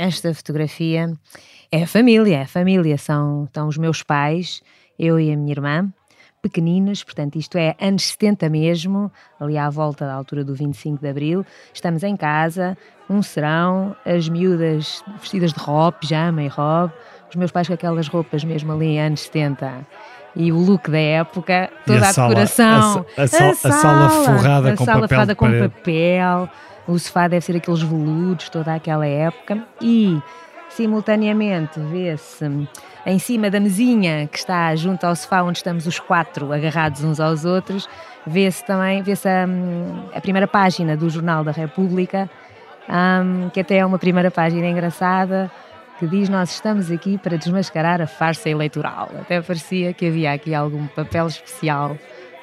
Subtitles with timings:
[0.00, 1.12] esta fotografia
[1.70, 4.62] é a família, é a família, são, são os meus pais,
[4.98, 5.92] eu e a minha irmã,
[6.40, 11.06] pequeninos, portanto, isto é anos 70 mesmo, ali à volta da altura do 25 de
[11.06, 11.44] Abril.
[11.74, 12.78] Estamos em casa,
[13.10, 16.94] um serão, as miúdas vestidas de robe, pijama e robe,
[17.28, 19.86] os meus pais com aquelas roupas mesmo ali anos 70
[20.34, 24.76] e o look da época, toda a, a, decoração, a, a, a, sala, sala forrada,
[24.76, 26.48] com, sala papel forrada com papel,
[26.86, 30.20] o sofá deve ser aqueles veludos, toda aquela época, e
[30.68, 32.68] simultaneamente vê-se
[33.06, 37.18] em cima da mesinha que está junto ao sofá onde estamos os quatro agarrados uns
[37.18, 37.88] aos outros,
[38.26, 39.46] vê-se também vê-se a,
[40.14, 42.30] a, primeira página do Jornal da República,
[42.88, 45.50] um, que até é uma primeira página engraçada,
[46.00, 49.10] que diz nós estamos aqui para desmascarar a farsa eleitoral.
[49.20, 51.94] Até parecia que havia aqui algum papel especial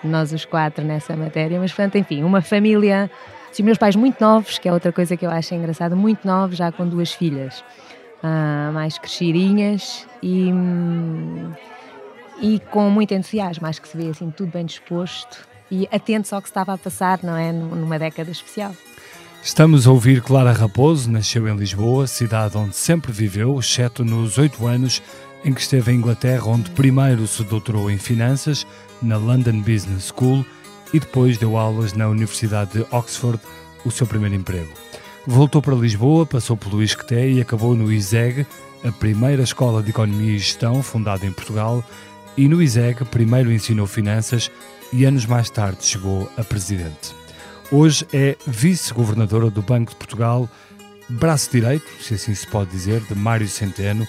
[0.03, 3.09] nós os quatro nessa matéria, mas portanto, enfim, uma família,
[3.52, 6.55] os meus pais muito novos, que é outra coisa que eu acho engraçada, muito novos,
[6.55, 7.61] já com duas filhas
[8.21, 10.52] uh, mais crescidinhas e,
[12.39, 16.44] e com muito entusiasmo, acho que se vê assim tudo bem disposto e atentos ao
[16.44, 17.52] que estava a passar, não é?
[17.52, 18.71] Numa década especial.
[19.48, 24.67] Estamos a ouvir Clara Raposo, nasceu em Lisboa, cidade onde sempre viveu, exceto nos oito
[24.67, 25.02] anos
[25.44, 28.67] em que esteve em Inglaterra, onde primeiro se doutorou em finanças
[29.02, 30.45] na London Business School
[30.94, 33.39] e depois deu aulas na Universidade de Oxford,
[33.86, 34.70] o seu primeiro emprego.
[35.26, 38.45] Voltou para Lisboa, passou pelo ISCTE e acabou no ISEG,
[38.84, 41.82] a primeira escola de economia e gestão fundada em Portugal,
[42.36, 44.52] e no ISEG primeiro ensinou finanças
[44.92, 47.27] e anos mais tarde chegou a presidente.
[47.70, 50.50] Hoje é vice-governadora do Banco de Portugal,
[51.10, 54.08] braço direito, se assim se pode dizer, de Mário Centeno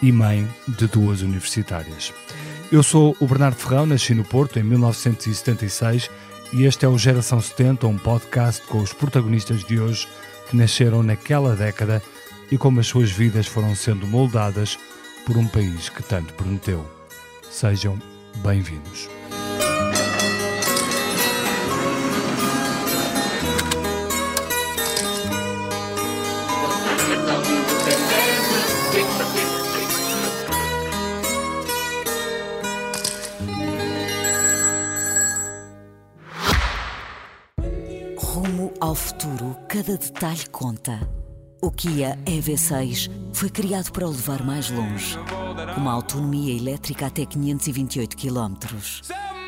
[0.00, 2.12] e mãe de duas universitárias.
[2.70, 6.08] Eu sou o Bernardo Ferrão, nasci no Porto em 1976
[6.52, 10.06] e este é o Geração 70, um podcast com os protagonistas de hoje
[10.48, 12.00] que nasceram naquela década
[12.48, 14.78] e como as suas vidas foram sendo moldadas
[15.26, 16.88] por um país que tanto prometeu.
[17.50, 17.98] Sejam
[18.36, 19.19] bem-vindos.
[40.00, 40.98] Detalhe conta.
[41.62, 45.16] O Kia EV6 foi criado para o levar mais longe,
[45.74, 48.56] com uma autonomia elétrica até 528 km.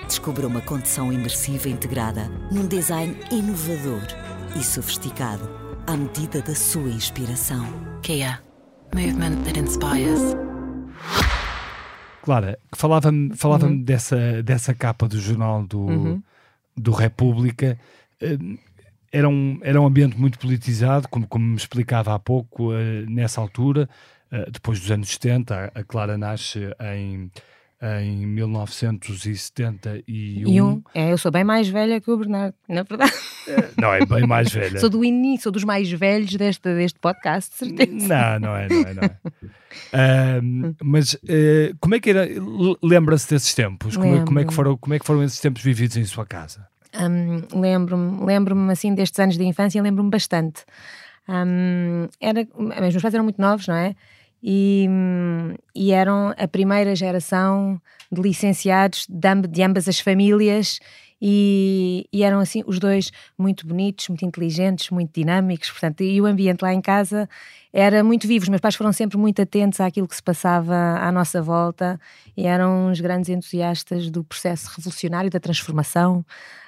[0.07, 4.07] Descubra uma condução imersiva integrada num design inovador
[4.55, 5.49] e sofisticado
[5.87, 7.67] à medida da sua inspiração.
[8.03, 8.39] Kia.
[8.95, 10.37] Movement that inspires.
[12.21, 13.83] Clara, falava-me falava uhum.
[13.83, 16.23] dessa, dessa capa do jornal do, uhum.
[16.77, 17.79] do República.
[19.12, 23.06] Uh, era um, era um ambiente muito politizado, como, como me explicava há pouco, uh,
[23.09, 23.89] nessa altura,
[24.33, 26.61] uh, depois dos anos 70, a, Clara nasce
[26.97, 27.31] em,
[28.01, 30.03] em 1971.
[30.06, 33.12] E um, é, eu sou bem mais velha que o Bernardo, na verdade.
[33.47, 34.81] Uh, não, é bem mais velha.
[34.81, 38.09] sou do início, sou dos mais velhos deste, deste podcast, certeza.
[38.09, 40.41] Não, não é, não é, não é.
[40.83, 41.19] mas
[41.81, 42.27] como é que era,
[42.83, 43.95] lembra-se desses tempos?
[43.95, 46.25] Como, é, como, é que foram, como é que foram esses tempos vividos em sua
[46.25, 46.67] casa?
[46.94, 50.64] Um, lembro-me, lembro-me assim destes anos de infância, lembro-me bastante.
[51.28, 52.47] Um, era,
[52.80, 53.94] meus pais eram muito novos, não é?
[54.42, 54.88] E,
[55.75, 57.80] e eram a primeira geração
[58.10, 60.80] de licenciados de ambas as famílias
[61.25, 66.26] e, e, eram assim os dois muito bonitos, muito inteligentes, muito dinâmicos, portanto, e o
[66.26, 67.28] ambiente lá em casa
[67.72, 68.42] era muito vivo.
[68.42, 72.00] Os meus pais foram sempre muito atentos àquilo que se passava à nossa volta
[72.36, 76.26] e eram uns grandes entusiastas do processo revolucionário, da transformação.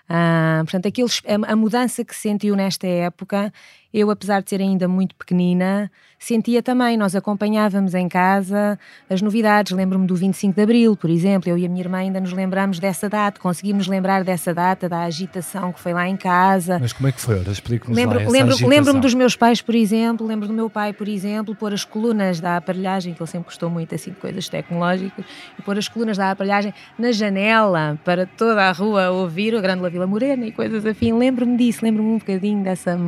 [0.08, 3.52] Ah, portanto, aqueles, a, a, mudança que se sentiu nesta época,
[3.92, 6.96] eu, apesar de ser ainda muito pequenina, sentia também.
[6.96, 8.78] Nós acompanhávamos em casa
[9.08, 9.72] as novidades.
[9.72, 11.48] Lembro-me do 25 de Abril, por exemplo.
[11.48, 15.04] Eu e a minha irmã ainda nos lembramos dessa data, conseguimos lembrar dessa data, da
[15.04, 16.78] agitação que foi lá em casa.
[16.80, 17.36] Mas como é que foi?
[17.42, 20.26] Explique-nos lembro, lembro, Lembro-me dos meus pais, por exemplo.
[20.26, 23.70] Lembro do meu pai, por exemplo, pôr as colunas da aparelhagem, que ele sempre gostou
[23.70, 25.24] muito assim de coisas tecnológicas,
[25.56, 29.82] e pôr as colunas da aparelhagem na janela para toda a rua ouvir o Grande
[29.94, 31.12] Vila Morena e coisas assim.
[31.12, 32.98] Lembro-me disso, lembro-me um bocadinho dessa,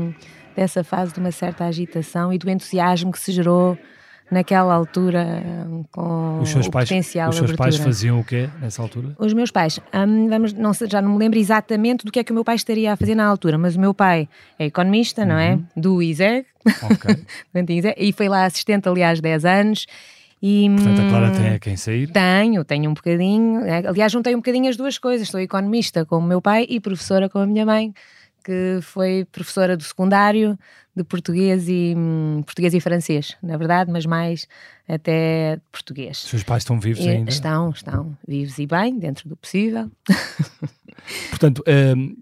[0.54, 3.76] dessa fase de uma certa agitação e do entusiasmo que se gerou
[4.30, 5.42] naquela altura
[5.90, 9.16] com os seus o pais, potencial Os seus pais faziam o quê nessa altura?
[9.18, 12.30] Os meus pais, hum, vamos, não, já não me lembro exatamente do que é que
[12.30, 15.28] o meu pai estaria a fazer na altura, mas o meu pai é economista, uhum.
[15.28, 15.54] não é?
[15.54, 15.64] Uhum.
[15.76, 16.46] Do ISEG.
[16.82, 17.16] Ok.
[17.96, 19.86] e foi lá assistente, aliás, 10 anos.
[20.42, 22.10] E, Portanto, a Clara tem a quem sair?
[22.10, 23.60] Tenho, tenho um bocadinho.
[23.60, 25.28] É, aliás, juntei um bocadinho as duas coisas.
[25.28, 27.92] Sou economista com o meu pai e professora com a minha mãe,
[28.44, 30.58] que foi professora do secundário
[30.94, 34.46] de português e hum, português e francês, na verdade, mas mais
[34.88, 36.18] até português.
[36.18, 37.30] Seus pais estão vivos E- ainda?
[37.30, 39.90] Estão, estão vivos e bem, dentro do possível.
[41.30, 41.62] Portanto,
[41.96, 42.16] hum,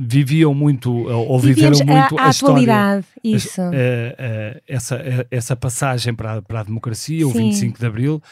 [0.00, 2.52] viviam muito, ou viveram Vivíamos muito a, a, a história.
[2.54, 3.60] atualidade, isso.
[3.72, 7.38] eh, eh, essa, eh, essa passagem para, a- para a democracia, o Sim.
[7.50, 8.22] 25 de Abril,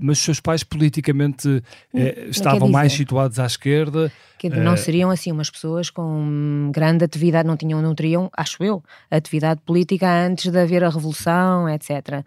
[0.00, 1.48] mas os seus pais politicamente
[1.94, 4.10] Hum, estavam quer mais situados à esquerda.
[4.50, 8.62] Que não Eh, seriam assim umas pessoas com grande atividade, não tinham, não teriam, acho
[8.64, 12.24] eu, atividade política antes de haver a revolução, etc.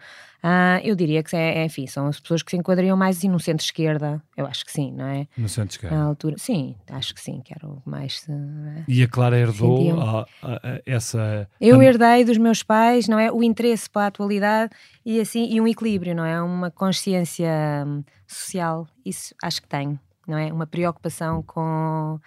[0.48, 3.40] Ah, eu diria que é, enfim, são as pessoas que se enquadrariam mais assim no
[3.40, 5.28] centro-esquerda, eu acho que sim, não é?
[5.36, 5.98] No centro-esquerda.
[5.98, 8.24] Altura, sim, acho que sim, que era o que mais.
[8.30, 11.50] eh, E a Clara herdou a- a- a- essa.
[11.60, 13.32] Eu herdei dos meus pais, não é?
[13.32, 14.72] O interesse para a atualidade
[15.04, 16.40] e assim e um equilíbrio, não é?
[16.42, 17.50] Uma consciência
[17.88, 20.52] hum, social, isso acho que tenho, não é?
[20.52, 22.20] Uma preocupação com,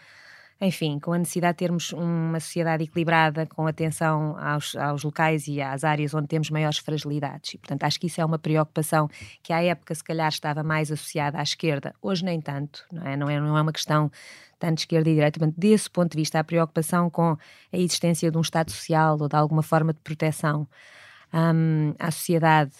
[0.60, 5.60] enfim, com a necessidade de termos uma sociedade equilibrada, com atenção aos, aos locais e
[5.60, 7.54] às áreas onde temos maiores fragilidades.
[7.54, 9.08] E, portanto, acho que isso é uma preocupação
[9.42, 13.16] que à época se calhar estava mais associada à esquerda, hoje nem tanto, não é?
[13.16, 14.10] Não é, não é uma questão
[14.58, 17.36] tanto esquerda e direita, desse ponto de vista, a preocupação com
[17.72, 20.66] a existência de um Estado social ou de alguma forma de proteção
[21.32, 22.72] hum, à sociedade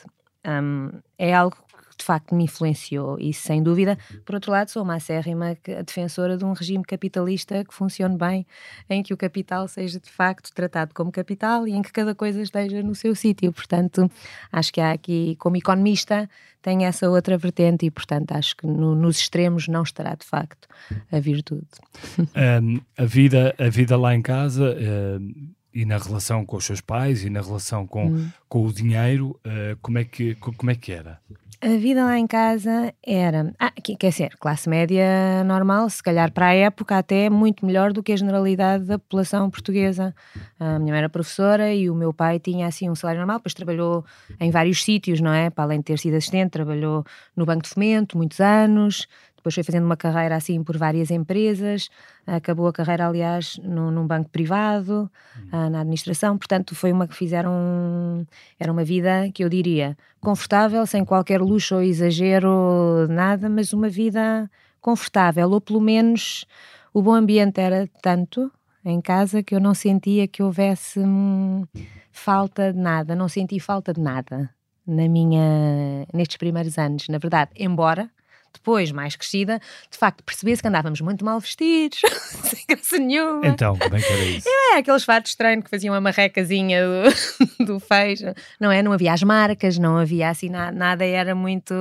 [0.45, 1.57] hum, é algo
[1.99, 6.45] de facto me influenciou e sem dúvida, por outro lado, sou uma acérrima defensora de
[6.45, 8.47] um regime capitalista que funcione bem,
[8.89, 12.41] em que o capital seja de facto tratado como capital e em que cada coisa
[12.41, 13.53] esteja no seu sítio.
[13.53, 14.11] Portanto,
[14.53, 16.29] acho que há aqui, como economista,
[16.63, 20.69] tem essa outra vertente e, portanto, acho que no- nos extremos não estará de facto
[21.11, 21.67] a virtude.
[22.63, 24.77] Um, a, vida, a vida lá em casa
[25.21, 28.29] um, e na relação com os seus pais e na relação com, Hum.
[28.49, 31.21] com o dinheiro, uh, como, é que, co- como é que era?
[31.61, 36.31] A vida lá em casa era, ah, que- quer dizer, classe média normal, se calhar
[36.31, 40.15] para a época até muito melhor do que a generalidade da população portuguesa.
[40.61, 43.55] A minha mãe era professora e o meu pai tinha assim um salário normal, depois
[43.55, 44.05] trabalhou
[44.39, 45.51] em vários sítios, não é?
[45.51, 49.09] Para além de ter sido assistente, trabalhou no Banco de Fomento muitos anos,
[49.49, 51.89] depois foi fazendo uma carreira assim por várias empresas,
[52.27, 55.11] acabou a carreira, aliás, num, num banco privado,
[55.51, 58.27] ah, na administração, portanto foi uma que fizeram,
[58.61, 63.89] era uma vida que eu diria confortável, sem qualquer luxo ou exagero, nada, mas uma
[63.89, 64.51] vida
[64.81, 66.45] confortável, ou pelo menos
[66.93, 68.51] o bom ambiente era tanto
[68.85, 71.65] em casa que eu não sentia que houvesse hum,
[72.13, 74.51] falta de nada, não senti falta de nada
[74.87, 78.11] na minha nestes primeiros anos, na verdade, embora
[78.55, 79.61] depois, mais crescida,
[79.91, 82.01] de facto percebesse que andávamos muito mal vestidos,
[82.45, 83.47] sem graça nenhuma.
[83.47, 84.49] Então, como é que era isso?
[84.49, 88.25] É, aqueles fatos estranhos que faziam a marrecazinha do, do fecho,
[88.61, 88.83] não é?
[88.83, 91.75] Não havia as marcas, não havia assim nada, nada era muito,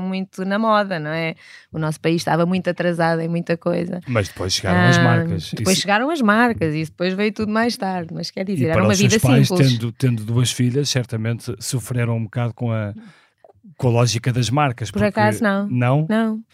[0.00, 1.34] muito na moda, não é?
[1.72, 4.00] O nosso país estava muito atrasado em muita coisa.
[4.06, 5.50] Mas depois chegaram as Ah, marcas.
[5.52, 8.66] Depois Isso- chegaram as marcas e depois veio tudo mais tarde, mas quer e dizer,
[8.66, 9.72] para era uma vida pais, simples.
[9.72, 12.94] tendo, tendo duas filhas, certamente sofreram um bocado com a,
[13.76, 14.90] com a lógica das marcas.
[14.90, 15.68] Por acaso, não.
[15.68, 16.06] Não?
[16.08, 16.44] Não,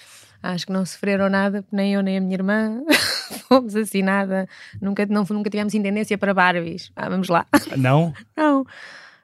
[0.42, 2.82] acho que não sofreram nada, nem eu nem a minha irmã.
[3.48, 4.48] Fomos assim nada,
[4.80, 6.92] nunca, não, nunca tivemos intendência para Barbies.
[6.94, 7.46] Ah, vamos lá.
[7.76, 8.12] Não?
[8.36, 8.64] Não,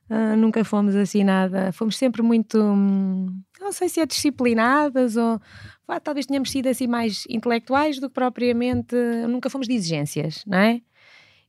[0.08, 1.72] ah, nunca fomos assim nada.
[1.72, 5.40] Fomos sempre muito, hum, não sei se é disciplinadas ou
[5.86, 8.94] vá, talvez tenhamos sido assim mais intelectuais do que propriamente.
[9.28, 10.80] Nunca fomos de exigências, não é?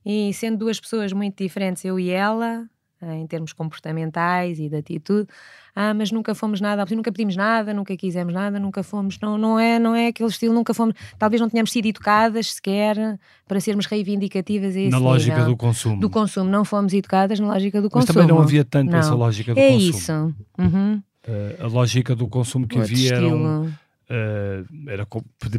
[0.04, 4.76] E sendo duas pessoas muito diferentes, eu e ela, ah, em termos comportamentais e de
[4.76, 5.28] atitude,
[5.74, 9.58] ah, mas nunca fomos nada, nunca pedimos nada, nunca quisemos nada, nunca fomos, não, não,
[9.58, 13.86] é, não é aquele estilo, nunca fomos, talvez não tenhamos sido educadas sequer para sermos
[13.86, 16.00] reivindicativas a esse Na lógica nível do consumo.
[16.00, 18.12] do consumo, não fomos educadas na lógica do Mas consumo.
[18.14, 18.98] também não havia tanto Não.
[18.98, 19.90] essa lógica do É consumo.
[19.90, 20.12] isso.
[20.58, 21.02] Uhum.
[21.26, 23.70] Eh, a lógica do consumo que Outro havia era, um,
[24.10, 25.06] eh, era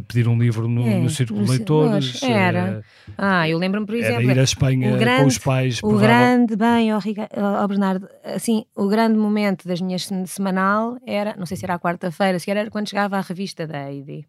[0.00, 2.22] pedir um livro no, É, no Círculo de Leitores.
[2.22, 2.78] era.
[2.78, 2.82] eh,
[3.18, 5.80] Ah, eu lembro-me, por era exemplo, ir à Espanha o grande- com os pais.
[5.82, 6.98] o grande bem, ó,
[7.36, 11.74] ó, Bernardo, assim, o grande momento das minhas se- semanal era, não sei se era
[11.74, 13.78] a quarta-feira, se era quando chegava a revista da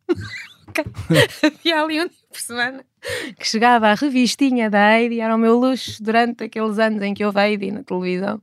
[0.80, 0.90] Heidi.
[1.44, 2.84] Havia ali um dia por semana
[3.38, 7.26] que chegava a revistinha da Heidi, era o meu luxo durante aqueles anos em que
[7.26, 8.40] houve Heidi na televisão.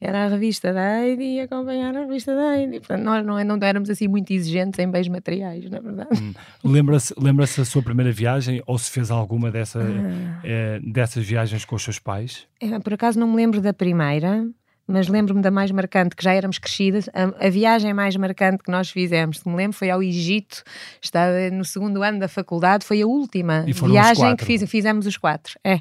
[0.00, 2.78] Era a revista da Heidi e acompanhar a revista da Heidi.
[2.80, 6.34] Portanto, nós não, não éramos assim muito exigentes em bens materiais, na verdade.
[6.62, 10.40] Lembra-se lembra-se da sua primeira viagem ou se fez alguma dessa, Ah.
[10.44, 12.46] eh, dessas viagens com os seus pais?
[12.60, 14.46] É, Por acaso não me lembro da primeira,
[14.86, 17.08] mas lembro-me da mais marcante, que já éramos crescidas.
[17.14, 20.62] A, a viagem mais marcante que nós fizemos, se me lembro, foi ao Egito,
[21.00, 25.58] estava no segundo ano da faculdade, foi a última viagem que fiz, fizemos os quatro.
[25.64, 25.80] É.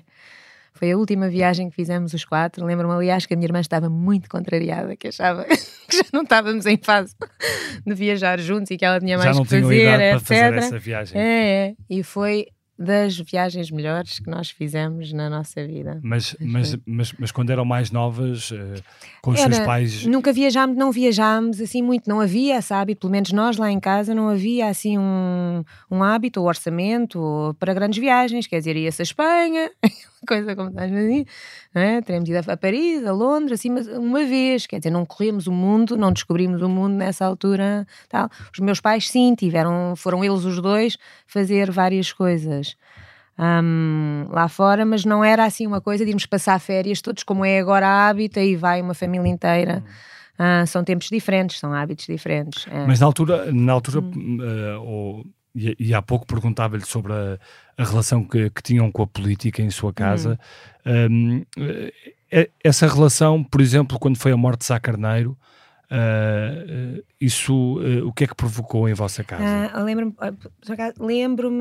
[0.74, 2.65] Foi a última viagem que fizemos os quatro.
[2.65, 5.43] Lembro-me, aliás, que a minha irmã estava muito contrariada, que achava
[5.88, 7.13] que já não estávamos em fase
[7.86, 10.53] de viajar juntos e que ela tinha Já mais não que fazer, idade para fazer
[10.58, 11.22] essa viagem.
[11.22, 11.75] É, é.
[11.88, 12.48] E foi
[12.82, 16.00] das viagens melhores que nós fizemos na nossa vida.
[16.02, 18.84] Mas, mas, mas, mas, quando eram mais novas, uh,
[19.22, 20.06] com os Era, seus pais.
[20.06, 23.80] Nunca viajámos, não viajámos assim muito, não havia esse hábito, pelo menos nós lá em
[23.80, 29.02] casa, não havia assim um, um hábito ou orçamento para grandes viagens, quer dizer, ia-se
[29.02, 29.70] a Espanha,
[30.28, 31.25] coisa como estás a dizer,
[31.74, 32.01] é?
[32.01, 35.51] teremos ido a Paris, a Londres, assim, mas uma vez, quer dizer, não corremos o
[35.51, 37.88] mundo, não descobrimos o mundo nessa altura.
[38.08, 38.30] Tal.
[38.54, 40.98] Os meus pais, sim, tiveram, foram eles os dois
[41.28, 42.75] fazer várias coisas
[43.42, 47.44] um, lá fora, mas não era assim uma coisa de irmos passar férias todos como
[47.44, 49.84] é agora a hábito e vai uma família inteira.
[50.40, 52.68] Uh, são tempos diferentes, são hábitos diferentes.
[52.68, 52.86] É.
[52.86, 54.38] Mas na altura, na altura hum.
[54.40, 57.38] uh, e, e, há pouco perguntava-lhe sobre a,
[57.77, 60.39] a relação que, que, tinham com a política em sua casa.
[60.86, 61.43] Hum.
[61.58, 61.91] Um,
[62.63, 65.38] essa relação, por exemplo, quando foi a morte de Sá Carneiro,
[65.91, 69.77] Uh, isso, uh, o que é que provocou em vossa casa?
[69.77, 70.15] Uh, Lembro-me
[70.98, 71.51] lembro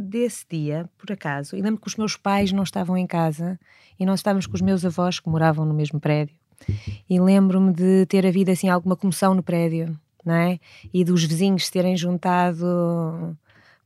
[0.00, 3.56] desse dia, por acaso, e lembro que os meus pais não estavam em casa
[3.96, 6.34] e nós estávamos com os meus avós que moravam no mesmo prédio.
[7.08, 9.96] E lembro-me de ter havido assim alguma comoção no prédio,
[10.26, 10.58] não é?
[10.92, 12.66] E dos vizinhos se terem juntado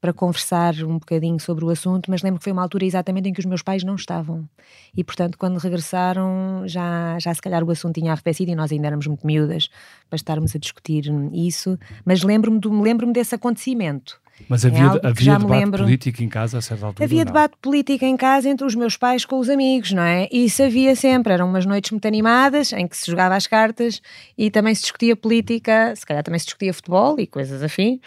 [0.00, 3.32] para conversar um bocadinho sobre o assunto, mas lembro que foi uma altura exatamente em
[3.32, 4.48] que os meus pais não estavam.
[4.96, 8.86] E, portanto, quando regressaram, já, já se calhar o assunto tinha arrefecido e nós ainda
[8.86, 9.68] éramos muito miúdas
[10.08, 11.04] para estarmos a discutir
[11.34, 11.78] isso.
[12.02, 14.18] Mas lembro-me lembro desse acontecimento.
[14.48, 15.84] Mas havia, é havia debate lembro.
[15.84, 17.04] político em casa a certa altura?
[17.04, 20.28] Havia debate político em casa entre os meus pais com os amigos, não é?
[20.30, 21.32] E isso havia sempre.
[21.32, 24.02] Eram umas noites muito animadas em que se jogava as cartas
[24.36, 28.00] e também se discutia política, se calhar também se discutia futebol e coisas afim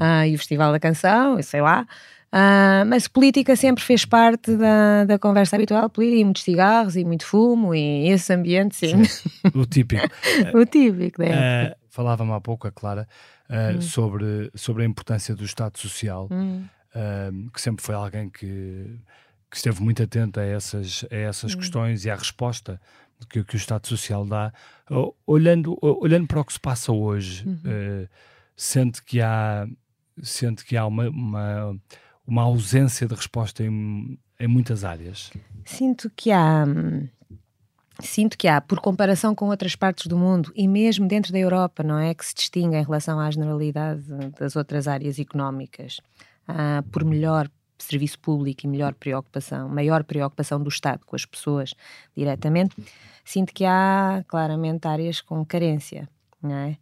[0.00, 1.86] uh, e o Festival da Canção, e sei lá.
[2.34, 7.24] Uh, mas política sempre fez parte da, da conversa habitual, e muitos cigarros e muito
[7.24, 9.04] fumo e esse ambiente, sim.
[9.04, 10.04] sim o típico.
[10.52, 11.68] o típico, né?
[11.68, 13.06] Uh, Falava-me há pouco a Clara
[13.48, 13.80] uh, hum.
[13.80, 16.64] sobre, sobre a importância do Estado Social, hum.
[17.54, 18.98] que sempre foi alguém que,
[19.48, 21.58] que esteve muito atento a essas, a essas hum.
[21.58, 22.80] questões e à resposta
[23.30, 24.52] que, que o Estado Social dá.
[25.24, 28.08] olhando, olhando para o que se passa hoje, uhum.
[28.56, 29.68] sente que há
[30.22, 31.76] sente que há uma, uma,
[32.26, 35.30] uma ausência de resposta em, em muitas áreas?
[35.64, 36.64] Sinto que há.
[38.00, 41.84] Sinto que há, por comparação com outras partes do mundo e mesmo dentro da Europa,
[41.84, 42.12] não é?
[42.12, 44.02] Que se distingue em relação à generalidade
[44.36, 46.00] das outras áreas económicas,
[46.90, 51.74] por melhor serviço público e melhor preocupação, maior preocupação do Estado com as pessoas
[52.16, 52.74] diretamente,
[53.24, 56.08] sinto que há claramente áreas com carência,
[56.42, 56.76] não é?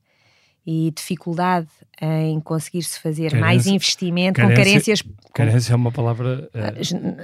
[0.67, 1.69] E dificuldade
[2.01, 5.03] em conseguir-se fazer carência, mais investimento carência, com carências.
[5.33, 7.23] Carência é uma palavra uh,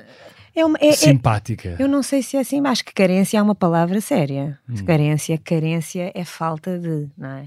[0.59, 1.77] é uma, é, é simpática.
[1.79, 4.59] É, eu não sei se é assim, mas que carência é uma palavra séria.
[4.69, 4.85] Hum.
[4.85, 7.47] Carência, carência é falta de, não é?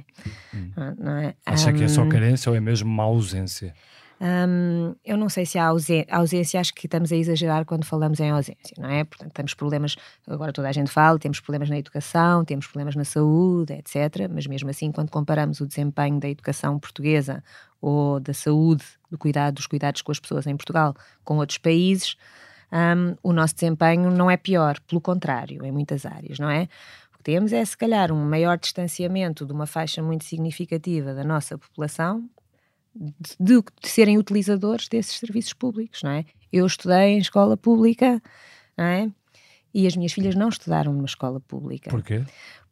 [0.53, 0.71] Hum.
[0.75, 1.33] Não, não é?
[1.45, 3.73] Acha um, que é só carência ou é mesmo uma ausência?
[5.03, 8.29] Eu não sei se há ausência, ausência, acho que estamos a exagerar quando falamos em
[8.29, 9.03] ausência, não é?
[9.03, 9.95] Portanto, temos problemas,
[10.27, 14.29] agora toda a gente fala, temos problemas na educação, temos problemas na saúde, etc.
[14.31, 17.43] Mas mesmo assim, quando comparamos o desempenho da educação portuguesa
[17.81, 22.15] ou da saúde, do cuidado, dos cuidados com as pessoas em Portugal com outros países,
[23.23, 26.67] o nosso desempenho não é pior, pelo contrário, em muitas áreas, não é?
[27.11, 31.23] O que temos é, se calhar, um maior distanciamento de uma faixa muito significativa da
[31.23, 32.29] nossa população
[32.95, 36.25] de, de, serem utilizadores desses serviços públicos, não é?
[36.51, 38.21] Eu estudei em escola pública,
[38.77, 39.09] não é?
[39.73, 41.89] E as minhas filhas não estudaram numa escola pública.
[41.89, 42.23] Porquê?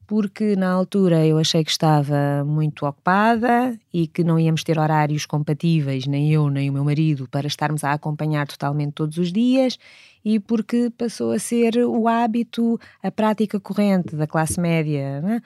[0.06, 5.26] Porque na altura eu achei que estava muito ocupada e que não íamos ter horários
[5.26, 9.78] compatíveis, nem eu nem o meu marido, para estarmos a acompanhar totalmente todos os dias
[10.26, 15.22] e porque passou a ser o hábito, a prática corrente da classe média.
[15.22, 15.42] Não é?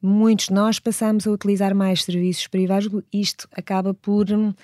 [0.00, 4.54] Muitos de nós passamos a utilizar mais serviços privados, isto acaba por um,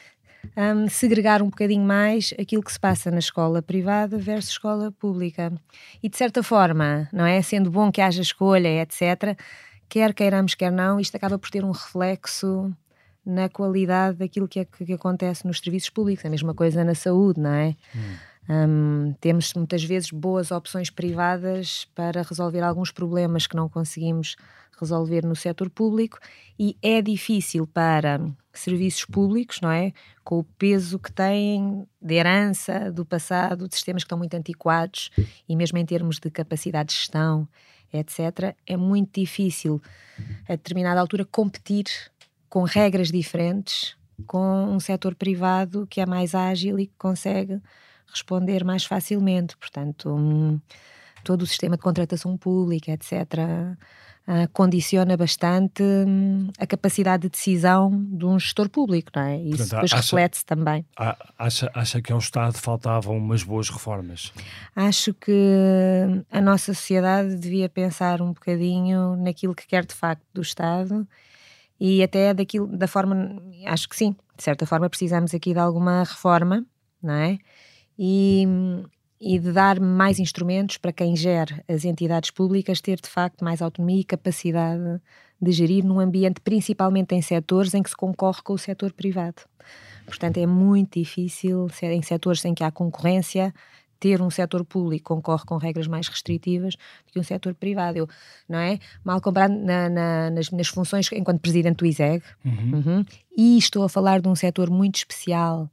[0.57, 5.53] hum, segregar um bocadinho mais aquilo que se passa na escola privada versus escola pública.
[6.03, 7.41] E de certa forma, não é?
[7.43, 9.39] Sendo bom que haja escolha, etc.,
[9.89, 12.75] quer queiramos, quer não, isto acaba por ter um reflexo
[13.25, 16.25] na qualidade daquilo que, é, que acontece nos serviços públicos.
[16.25, 17.75] A mesma coisa na saúde, não é?
[17.95, 18.17] Hum.
[18.49, 24.37] Um, temos muitas vezes boas opções privadas para resolver alguns problemas que não conseguimos
[24.79, 26.19] resolver no setor público
[26.59, 28.21] e é difícil para
[28.53, 29.93] serviços públicos, não é?
[30.23, 35.11] Com o peso que têm de herança do passado, de sistemas que estão muito antiquados
[35.49, 37.49] e mesmo em termos de capacidade de gestão,
[37.93, 39.81] etc., é muito difícil
[40.49, 41.85] a determinada altura competir
[42.49, 43.97] com regras diferentes
[44.27, 47.61] com um setor privado que é mais ágil e que consegue
[48.07, 49.57] responder mais facilmente.
[49.57, 50.61] Portanto, hum,
[51.23, 53.13] todo o sistema de contratação pública, etc.,
[54.27, 59.39] uh, condiciona bastante hum, a capacidade de decisão de um gestor público, não é?
[59.39, 60.87] Isso Portanto, depois reflete-se também.
[61.39, 64.33] Acha, acha que ao Estado faltavam umas boas reformas?
[64.75, 70.43] Acho que a nossa sociedade devia pensar um bocadinho naquilo que quer de facto do
[70.43, 71.07] Estado
[71.79, 76.01] e até daquilo, da forma, acho que sim, de certa forma precisamos aqui de alguma
[76.05, 76.65] reforma,
[77.03, 77.39] não é?
[77.99, 78.45] E,
[79.21, 83.63] e de dar mais instrumentos para quem gere as entidades públicas ter de facto mais
[83.63, 85.01] autonomia e capacidade
[85.41, 89.43] de gerir num ambiente, principalmente em setores em que se concorre com o setor privado.
[90.07, 93.55] Portanto, é muito difícil, em setores em que há concorrência,
[93.99, 96.75] ter um setor público concorre com regras mais restritivas
[97.07, 97.97] do que um setor privado.
[97.97, 98.09] Eu,
[98.47, 98.79] não é?
[99.03, 103.05] Mal comparado na- na- nas, nas funções enquanto presidente do ISEG, Uhum.
[103.37, 105.71] e estou a falar de um setor muito especial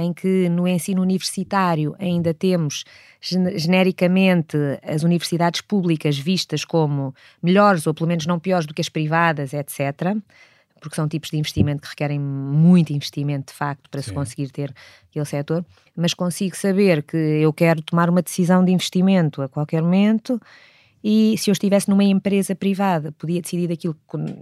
[0.00, 2.84] em que no ensino universitário ainda temos
[3.20, 8.80] gen- genericamente as universidades públicas vistas como melhores ou pelo menos não piores do que
[8.80, 10.16] as privadas, etc.
[10.80, 14.14] Porque são tipos de investimento que requerem muito investimento de facto para se Sim.
[14.14, 14.74] conseguir ter
[15.10, 15.64] aquele setor,
[15.94, 20.40] mas consigo saber que eu quero tomar uma decisão de investimento a qualquer momento
[21.02, 23.96] e se eu estivesse numa empresa privada, podia decidir aquilo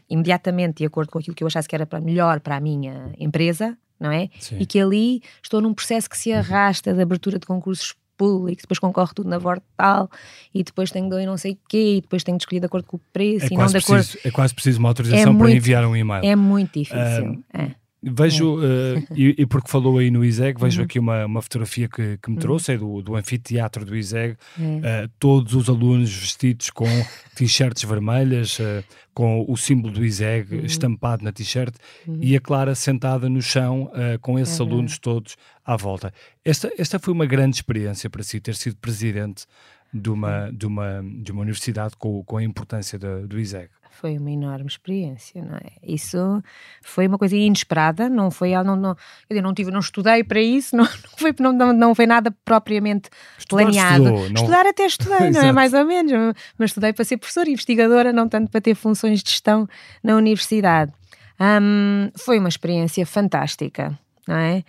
[0.09, 3.77] imediatamente de acordo com aquilo que eu achasse que era melhor para a minha empresa,
[4.01, 4.29] não é?
[4.39, 4.57] Sim.
[4.61, 8.79] E que ali estou num processo que se arrasta de abertura de concursos públicos, depois
[8.81, 10.11] concorre tudo na Vortal
[10.53, 12.67] e depois tenho de ir não sei o quê e depois tenho de escolher de
[12.67, 13.99] acordo com o preço É e não quase, de acordo.
[14.03, 16.25] preciso, é quase preciso uma autorização para muito- enviar um e-mail.
[16.25, 17.45] É muito difícil.
[17.55, 17.71] é.
[18.01, 20.65] Vejo, eh, e, e porque falou aí no ISEG, Uhum.
[20.69, 24.37] vejo aqui uma, uma fotografia que, que me trouxe, é do, do anfiteatro do ISEG,
[24.59, 24.63] É.
[25.05, 26.85] eh, todos os alunos vestidos com
[27.35, 30.65] t-shirts vermelhas, eh, com o símbolo do ISEG Uhum.
[30.65, 31.75] estampado na t-shirt,
[32.21, 33.91] e a Clara sentada no chão
[34.21, 36.13] com esses alunos todos à volta.
[36.45, 39.45] Esta, esta foi uma grande experiência para si, ter sido presidente
[39.93, 43.71] de uma, de uma, de uma universidade com, com a importância da- do ISEG.
[44.01, 45.73] Foi uma enorme experiência, não é?
[45.83, 46.41] Isso
[46.83, 50.41] foi uma coisa inesperada, não foi, não, não, quer dizer, não tive, não estudei para
[50.41, 54.05] isso, não, não foi, não, não, foi nada propriamente Estudar, planeado.
[54.05, 56.13] estudou, não- Estudar até estudei, não é mais ou menos,
[56.57, 59.67] mas estudei para ser professora, investigadora, não tanto para ter funções de gestão
[60.03, 60.93] na universidade.
[61.41, 64.63] Hum, foi uma experiência fantástica, não é?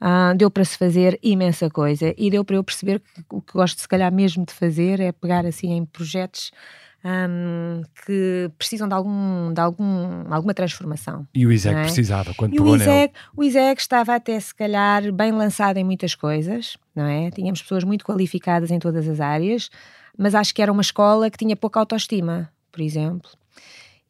[0.00, 3.52] Ah, deu para se fazer imensa coisa e deu para eu perceber que o que
[3.52, 6.50] gosto se calhar mesmo de fazer é pegar assim em projetos
[7.04, 11.26] hum, que precisam de, algum, de algum, alguma transformação.
[11.34, 11.82] E o ISEG é?
[11.82, 12.76] precisava, quando E pegou o.
[12.76, 17.30] ISEG, o ISEG estava até se calhar bem lançado em muitas coisas, não é?
[17.30, 19.70] Tínhamos pessoas muito qualificadas em todas as áreas,
[20.16, 23.30] mas acho que era uma escola que tinha pouca autoestima, por exemplo,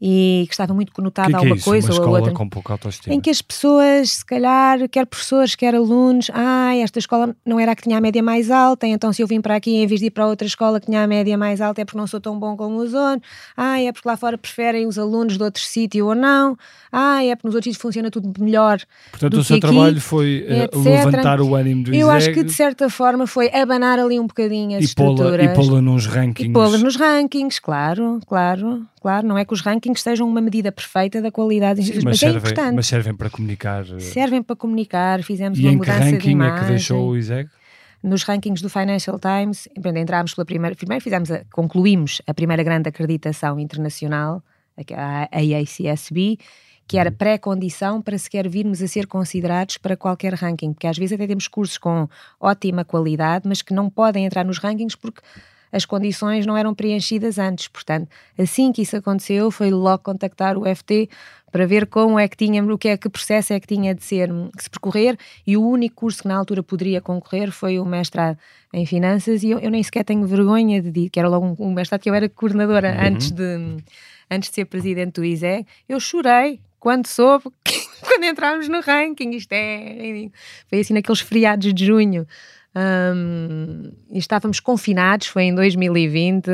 [0.06, 1.64] e que estava muito conotada que é, a é uma isso?
[1.64, 2.34] coisa uma ou a outra.
[2.34, 3.14] com pouca autoestima.
[3.14, 7.72] Em que as pessoas, se calhar, quer professores, quer alunos, ah, esta escola não era
[7.72, 10.00] a que tinha a média mais alta, então se eu vim para aqui em vez
[10.00, 12.20] de ir para outra escola que tinha a média mais alta é porque não sou
[12.20, 15.62] tão bom como os outros, ah, é porque lá fora preferem os alunos de outro
[15.62, 16.54] sítio ou não,
[16.92, 18.80] ah, é porque nos outros sítios funciona tudo melhor.
[19.10, 20.84] Portanto, do o seu que aqui, trabalho foi eh, etc.
[20.84, 24.76] levantar o ânimo do Eu acho que de certa forma foi abanar ali um bocadinho
[24.76, 25.46] as e pô-la estruturas.
[25.46, 26.50] e pô-la nos rankings.
[26.50, 29.26] E pô-las nos rankings, claro, claro, claro.
[29.28, 32.30] Não é que os rankings sejam uma medida perfeita da qualidade, Sim, mas, mas, é
[32.30, 32.74] importante.
[32.74, 33.84] mas servem para comunicar.
[33.94, 36.58] eh, Servem para comunicar, fizemos E uma em que mudança de ranking é imagem.
[36.58, 37.50] que deixou o ISEG?
[38.02, 42.88] Nos rankings do Financial Times, entrámos pela primeira, primeiro fizemos a- concluímos a primeira grande
[42.88, 44.42] acreditação internacional,
[44.78, 46.38] a a AACSB,
[46.86, 51.14] que era pré-condição para sequer virmos a ser considerados para qualquer ranking, porque às vezes
[51.14, 52.08] até temos cursos com
[52.40, 55.22] ótima qualidade, mas que não podem entrar nos rankings porque
[55.74, 57.66] as condições não eram preenchidas antes.
[57.66, 58.08] Portanto,
[58.38, 61.08] assim que isso aconteceu, foi logo contactar o FT
[61.50, 64.02] para ver como é que tínhamos, o que é que processo é que tinha de
[64.02, 67.84] ser, que se percorrer, e o único curso que na altura poderia concorrer foi o
[67.84, 68.38] mestrado
[68.72, 71.68] em finanças, e eu, eu nem sequer tenho vergonha de dizer, que era logo um,
[71.68, 73.76] um mestrado que eu era coordenadora antes, de,
[74.30, 79.30] antes de ser presidente do ISEG, eu chorei quando soube, que, quando entramos no ranking,
[79.30, 80.28] isto é,
[80.68, 82.26] foi assim naqueles feriados de junho,
[82.76, 86.48] um, e estávamos confinados, foi em 2020.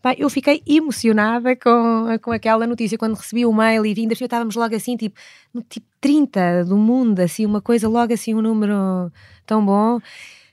[0.00, 4.54] Pá, eu fiquei emocionada com, com aquela notícia quando recebi o mail e ainda estávamos
[4.56, 5.18] logo assim, tipo,
[5.52, 9.12] no tipo 30 do mundo, assim, uma coisa logo assim, um número
[9.44, 9.98] tão bom.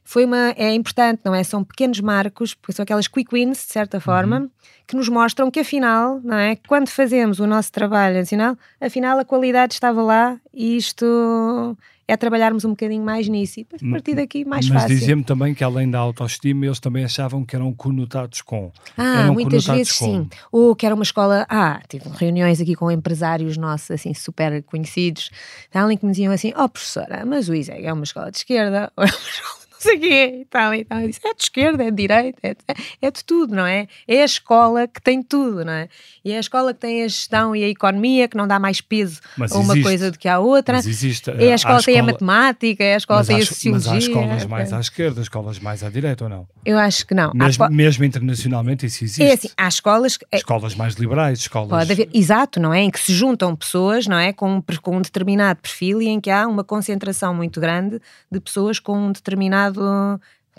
[0.06, 1.44] Foi uma, é importante, não é?
[1.46, 4.50] São pequenos marcos, porque são aquelas quick wins, de certa forma, Uhum.
[4.86, 6.58] que nos mostram que afinal, não é?
[6.68, 11.78] Quando fazemos o nosso trabalho adicional, afinal a qualidade estava lá e isto
[12.14, 14.98] é trabalharmos um bocadinho mais nisso e a partir daqui mais Mas fácil.
[14.98, 18.72] dizia-me também que além da autoestima, eles também achavam que eram conotados com.
[18.98, 20.06] Ah, eram muitas vezes com.
[20.06, 20.30] sim.
[20.52, 21.46] Ou que era uma escola.
[21.50, 25.30] Ah, tive reuniões aqui com empresários nossos, assim, super conhecidos,
[25.74, 28.92] além que me diziam assim: Ó, professora, mas o ISEG é uma escola de esquerda,
[28.98, 31.00] ou é uma escola sei o quê e tal, e tal.
[31.00, 32.60] É de esquerda, é de direita, é de,
[33.02, 33.88] é de tudo, não é?
[34.08, 35.88] É a escola que tem tudo, não é?
[36.24, 38.82] E é a escola que tem a gestão e a economia, que não dá mais
[38.82, 39.84] peso Mas a uma existe.
[39.84, 40.76] coisa do que à outra.
[40.78, 41.30] Mas existe.
[41.32, 43.40] É a escola há que tem a escola- matemática, é a escola que tem a
[43.40, 43.92] es- Mas sociologia.
[43.94, 46.48] há escolas mais à esquerda, escolas mais à direita ou não?
[46.66, 47.32] Eu acho que não.
[47.34, 49.24] Mesmo, mesmo internacionalmente isso existe.
[49.24, 50.26] É assim, há escolas que.
[50.32, 51.70] é- Escolas mais liberais, escolas.
[51.70, 52.82] Pode haver, exato, não é?
[52.82, 54.32] Em que se juntam pessoas, não é?
[54.34, 58.00] Com, com um determinado perfil e em que há uma concentração muito grande
[58.32, 59.73] de pessoas com um determinado,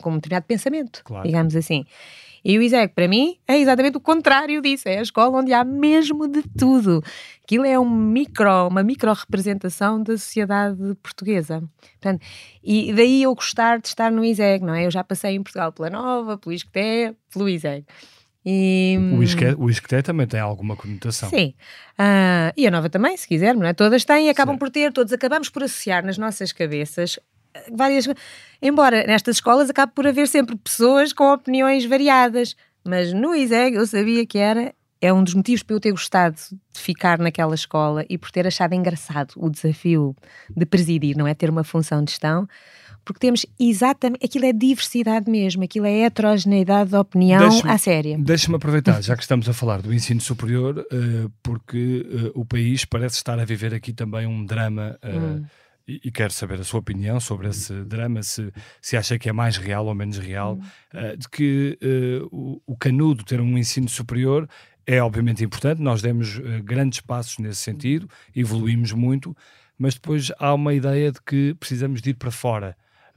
[0.01, 1.27] com um determinado pensamento, Claro.
[1.27, 1.85] digamos assim.
[2.47, 4.87] E o ISEG, para mim, é exatamente o contrário disso.
[4.87, 7.03] É a escola onde há mesmo de tudo.
[7.43, 11.63] Aquilo é um micro, uma micro-representação da sociedade portuguesa.
[12.01, 12.23] Portanto,
[12.63, 14.85] e daí eu gostar de estar no ISEG, não é?
[14.85, 17.87] Eu já passei em Portugal pela Nova, pelo ISCTE, pelo ISEG.
[18.45, 21.31] E, O isque- O isqueté também tem alguma conotação.
[21.31, 21.55] Sim.
[21.97, 23.73] Ah, e a nova também, se quiser, não é?
[23.73, 24.59] Todas têm e acabam Sim.
[24.59, 27.19] por ter, todos acabamos por associar nas nossas cabeças
[27.73, 28.07] várias.
[28.61, 33.87] Embora nestas escolas acabe por haver sempre pessoas com opiniões variadas, mas no ISEG eu
[33.87, 34.75] sabia que era.
[35.01, 38.47] É um dos motivos para eu ter gostado de ficar naquela escola e por ter
[38.47, 40.17] achado engraçado o desafio
[40.57, 41.35] de presidir, não é?
[41.35, 42.49] Ter uma função de gestão,
[43.05, 44.25] porque temos exatamente.
[44.25, 48.17] Aquilo é diversidade mesmo, aquilo é heterogeneidade de opinião à séria.
[48.19, 52.87] Deixa-me aproveitar, já que estamos a falar do ensino superior, eh, porque eh, o país
[52.87, 54.99] parece estar a viver aqui também um drama.
[55.03, 55.45] eh, Hum.
[55.87, 59.33] E, e quero saber a sua opinião sobre esse drama, se, se acha que é
[59.33, 60.63] mais real ou menos real, Hum.
[60.95, 64.49] eh, de que eh, o, o canudo ter um ensino superior
[64.87, 69.37] é obviamente importante, nós demos eh, grandes passos nesse sentido, evoluímos muito,
[69.79, 72.77] mas depois há uma ideia de que precisamos de ir para fora,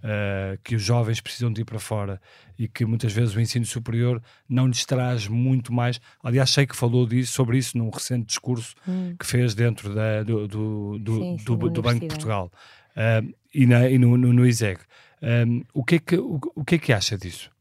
[0.10, 2.22] eh, que os jovens precisam de ir para fora
[2.58, 6.00] e que muitas vezes o ensino superior não lhes traz muito mais.
[6.24, 8.74] Aliás, sei que falou disso, sobre isso num recente discurso
[9.20, 11.20] que fez dentro da- do, do, do, Hum.
[11.22, 12.08] Sim, sim, do- do Banco de.
[12.08, 12.50] Portugal
[12.96, 13.22] ah,
[13.54, 14.80] e, na- e no, no, no ISEG.
[15.22, 15.44] Ah,
[15.74, 17.52] o, que é que, o, o que é que acha disso?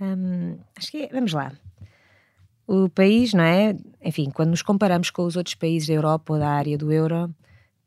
[0.00, 1.50] Hum, acho que é- vamos lá.
[2.66, 3.76] O país, não é?
[4.02, 7.34] Enfim, quando nos comparamos com os outros países da Europa ou da área do euro,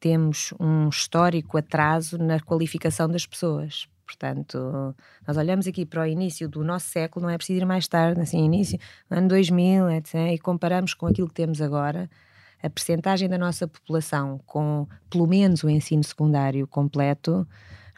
[0.05, 3.87] temos um histórico atraso na qualificação das pessoas.
[4.05, 4.95] Portanto,
[5.27, 8.21] nós olhamos aqui para o início do nosso século, não é preciso ir mais tarde,
[8.21, 8.77] assim, início,
[9.09, 12.07] ano 2000, etc., e comparamos com aquilo que temos agora,
[12.61, 17.47] a percentagem da nossa população com pelo menos o ensino secundário completo,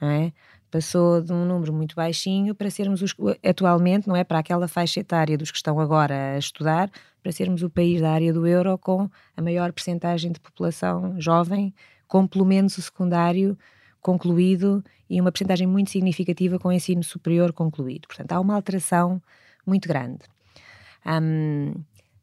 [0.01, 0.31] é?
[0.71, 3.13] passou de um número muito baixinho para sermos os,
[3.45, 4.23] atualmente, não é?
[4.23, 6.89] Para aquela faixa etária dos que estão agora a estudar,
[7.21, 11.73] para sermos o país da área do euro com a maior percentagem de população jovem,
[12.07, 13.57] com pelo menos o secundário
[14.01, 18.07] concluído e uma percentagem muito significativa com o ensino superior concluído.
[18.07, 19.21] Portanto, há uma alteração
[19.65, 20.19] muito grande.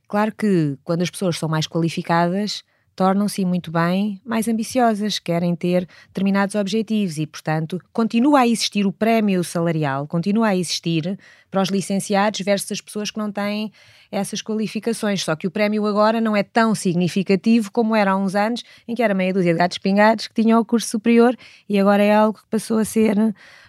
[0.09, 2.63] Claro que quando as pessoas são mais qualificadas,
[2.95, 8.93] tornam-se muito bem mais ambiciosas, querem ter determinados objetivos e, portanto, continua a existir o
[8.93, 11.19] prémio salarial, continua a existir
[11.55, 13.71] para os licenciados versus as pessoas que não têm
[14.11, 15.23] essas qualificações.
[15.23, 18.95] Só que o prémio agora não é tão significativo como era há uns anos, em
[18.95, 21.37] que era meia dúzia de gatos pingados que tinham o curso superior
[21.69, 23.17] e agora é algo que passou a ser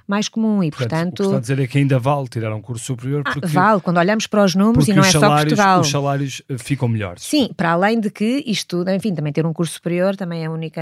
[0.07, 1.15] mais comum e, Portanto, o portanto...
[1.17, 3.81] que está a dizer é que ainda vale tirar um curso superior Ah, porque, vale,
[3.81, 5.81] quando olhamos para os números e não é só salários, Portugal.
[5.81, 7.23] os salários eh, ficam melhores.
[7.23, 10.51] Sim, para além de que isto, enfim, também ter um curso superior também é a
[10.51, 10.81] única.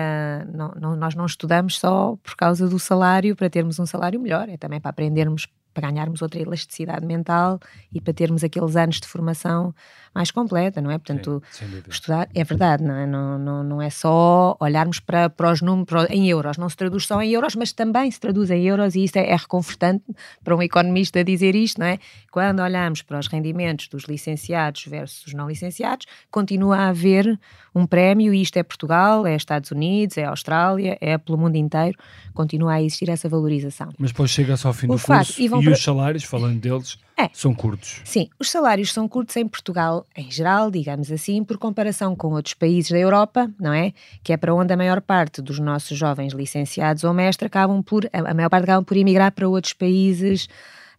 [0.54, 4.48] Não, não- nós não estudamos só por causa do salário para termos um salário melhor,
[4.50, 7.60] é também para aprendermos, para ganharmos outra elasticidade mental
[7.92, 9.74] e para termos aqueles anos de formação
[10.14, 10.98] mais completa, não é?
[10.98, 13.06] Portanto, Sim, estudar é verdade, não é?
[13.08, 16.76] Não, não, não é só olharmos para, para os números para- em euros, não se
[16.78, 20.04] traduz só em euros, mas também se traduz em euros e isso é, é reconfortante
[20.44, 21.98] para um economista dizer isto, não é?
[22.32, 27.40] Quando olhamos para os rendimentos dos licenciados versus os não licenciados, continua a haver
[27.76, 31.98] um prémio e isto é Portugal, é Estados Unidos, é Austrália, é pelo mundo inteiro,
[32.34, 33.90] continua a existir essa valorização.
[33.98, 36.98] Mas depois chega-se ao fim O do curso e e, para- os salários, falando deles,
[37.18, 37.30] É.
[37.34, 38.02] são curtos.
[38.04, 42.54] Sim, os salários são curtos em Portugal, em geral, digamos assim, por comparação com outros
[42.54, 43.94] países da Europa, não é?
[44.24, 48.10] Que é para onde a maior parte dos nossos jovens licenciados ou mestres acabam por,
[48.12, 50.48] a a maior parte acabam por emigrar para outros países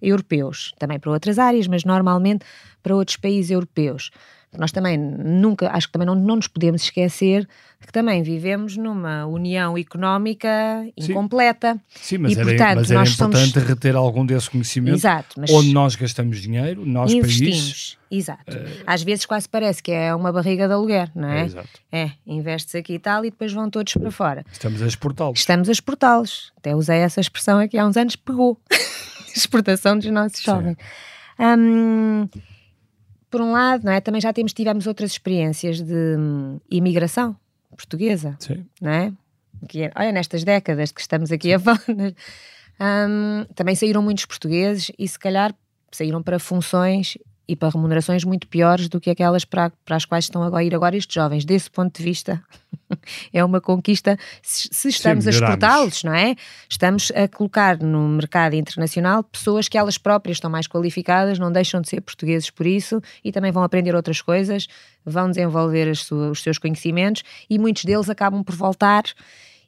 [0.00, 2.44] europeus, também para outras áreas, mas normalmente
[2.83, 4.11] para outros países europeus.
[4.58, 7.48] Nós também nunca, acho que também não, não nos podemos esquecer
[7.80, 10.48] que também vivemos numa união económica
[10.98, 11.12] Sim.
[11.12, 11.78] incompleta.
[11.94, 15.38] Sim, mas E, era, portanto, mas era nós somos- importante reter algum desse conhecimento Exato,
[15.50, 17.24] onde nós gastamos dinheiro, nós país.
[17.24, 17.98] investimos.
[18.10, 18.56] Exato.
[18.86, 21.44] Às vezes quase parece que é uma barriga de aluguer, não É, é?
[21.44, 21.68] exato.
[21.92, 24.46] É, investes aqui e tal e depois vão todos para fora.
[24.50, 25.38] Estamos a exportá-los.
[25.40, 26.52] Estamos a exportá-los.
[26.56, 28.58] Até usei essa expressão aqui há uns anos, pegou.
[29.36, 30.76] Exportação dos nossos jovens.
[31.38, 32.28] Hum,
[33.34, 34.00] por um lado, não é?
[34.00, 37.36] também já temos, tivemos outras experiências de hum, imigração
[37.76, 38.64] portuguesa Sim.
[38.80, 39.12] não é?
[39.68, 41.80] Que é- olha, nestas décadas que estamos aqui a falar,
[42.80, 45.54] Um, também saíram muitos portugueses e se calhar
[45.92, 47.16] saíram para funções
[47.46, 50.74] e para remunerações muito piores do que aquelas para, para as quais estão a ir
[50.74, 51.44] agora estes jovens.
[51.44, 52.42] Desse ponto de vista,
[53.33, 56.35] é uma conquista se, se estamos Sim, a exportá-los, não é?
[56.68, 61.80] Estamos a colocar no mercado internacional pessoas que elas próprias estão mais qualificadas, não deixam
[61.80, 64.66] de ser portugueses por isso e também vão aprender outras coisas,
[65.04, 69.04] vão desenvolver os seus conhecimentos e muitos deles acabam por voltar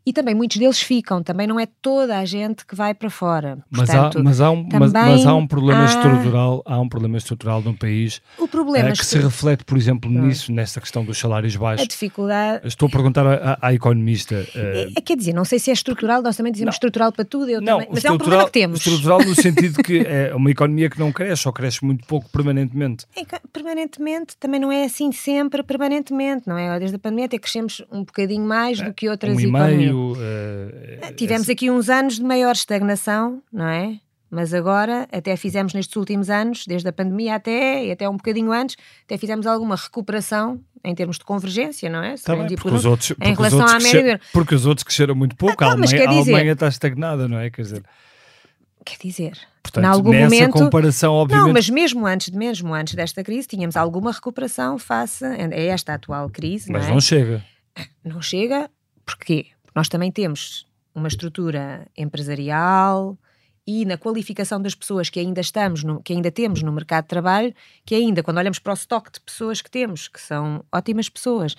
[0.07, 3.59] e também muitos deles ficam, também não é toda a gente que vai para fora.
[3.69, 5.87] Mas, Portanto, há, mas, há, um, mas, mas há um problema há...
[5.87, 9.77] estrutural, há um problema estrutural no país o problema é, que, que se reflete, por
[9.77, 10.27] exemplo, não.
[10.27, 11.85] nisso, nessa questão dos salários baixos.
[11.85, 12.69] A dificuldade.
[12.69, 14.47] Estou a perguntar à, à economista.
[14.55, 14.92] Uh...
[14.97, 16.77] É, quer dizer, não sei se é estrutural, nós também dizemos não.
[16.77, 18.79] estrutural para tudo, eu não, também, mas é um problema que temos.
[18.79, 23.07] Estrutural no sentido que é uma economia que não cresce ou cresce muito pouco permanentemente.
[23.16, 26.79] É, permanentemente, também não é assim sempre permanentemente, não é?
[26.79, 29.96] Desde a pandemia até crescemos um bocadinho mais do que outras um economias.
[30.13, 33.99] Uh, Tivemos aqui uns anos de maior estagnação, não é?
[34.31, 38.53] Mas agora, até fizemos nestes últimos anos, desde a pandemia até, e até um bocadinho
[38.53, 42.17] antes, até fizemos alguma recuperação em termos de convergência, não é?
[42.17, 45.69] Tá bem, porque os outros, porque à média Porque os outros cresceram muito pouco, ah,
[45.69, 47.51] a, Alemanha, dizer, a Alemanha está estagnada, não é?
[47.51, 47.83] Quer dizer...
[48.85, 51.47] Quer dizer, Portanto, em algum nessa momento, comparação, obviamente...
[51.47, 56.31] Não, mas mesmo antes, mesmo antes desta crise, tínhamos alguma recuperação face a esta atual
[56.31, 56.93] crise, Mas não, é?
[56.95, 57.45] não chega.
[58.05, 58.71] Não chega,
[59.05, 59.47] porquê?
[59.77, 63.19] Nós também temos uma estrutura empresarial
[63.67, 67.09] e na qualificação das pessoas que ainda estamos, no, que ainda temos no mercado de
[67.09, 71.11] trabalho, que ainda, quando olhamos para o estoque de pessoas que temos, que são ótimas
[71.11, 71.55] pessoas,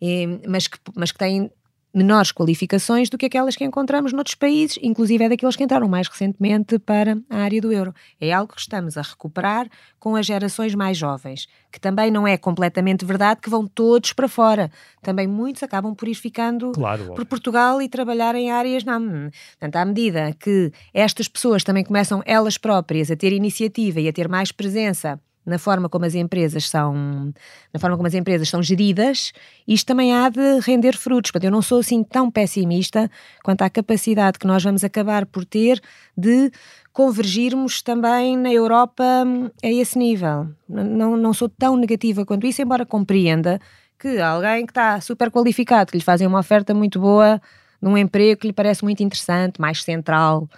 [0.00, 1.50] e, mas, que, mas que têm
[1.92, 6.08] menores qualificações do que aquelas que encontramos noutros países, inclusive é daqueles que entraram mais
[6.08, 7.94] recentemente para a área do euro.
[8.20, 12.36] É algo que estamos a recuperar com as gerações mais jovens, que também não é
[12.36, 14.70] completamente verdade que vão todos para fora.
[15.02, 19.30] Também muitos acabam por ir ficando claro, por Portugal e trabalhar em áreas não.
[19.58, 24.12] Portanto, à medida que estas pessoas também começam elas próprias a ter iniciativa e a
[24.12, 27.32] ter mais presença na forma como as empresas são,
[27.72, 29.32] na forma como as empresas são geridas,
[29.66, 31.30] isto também há de render frutos.
[31.30, 33.10] Portanto, eu não sou assim tão pessimista
[33.42, 35.80] quanto à capacidade que nós vamos acabar por ter
[36.16, 36.52] de
[36.92, 40.48] convergirmos também na Europa hum, a esse nível.
[40.68, 43.60] Não, não sou tão negativa quanto isso, embora compreenda
[43.98, 47.40] que alguém que está super qualificado, que lhe fazem uma oferta muito boa
[47.80, 50.48] num emprego que lhe parece muito interessante, mais central,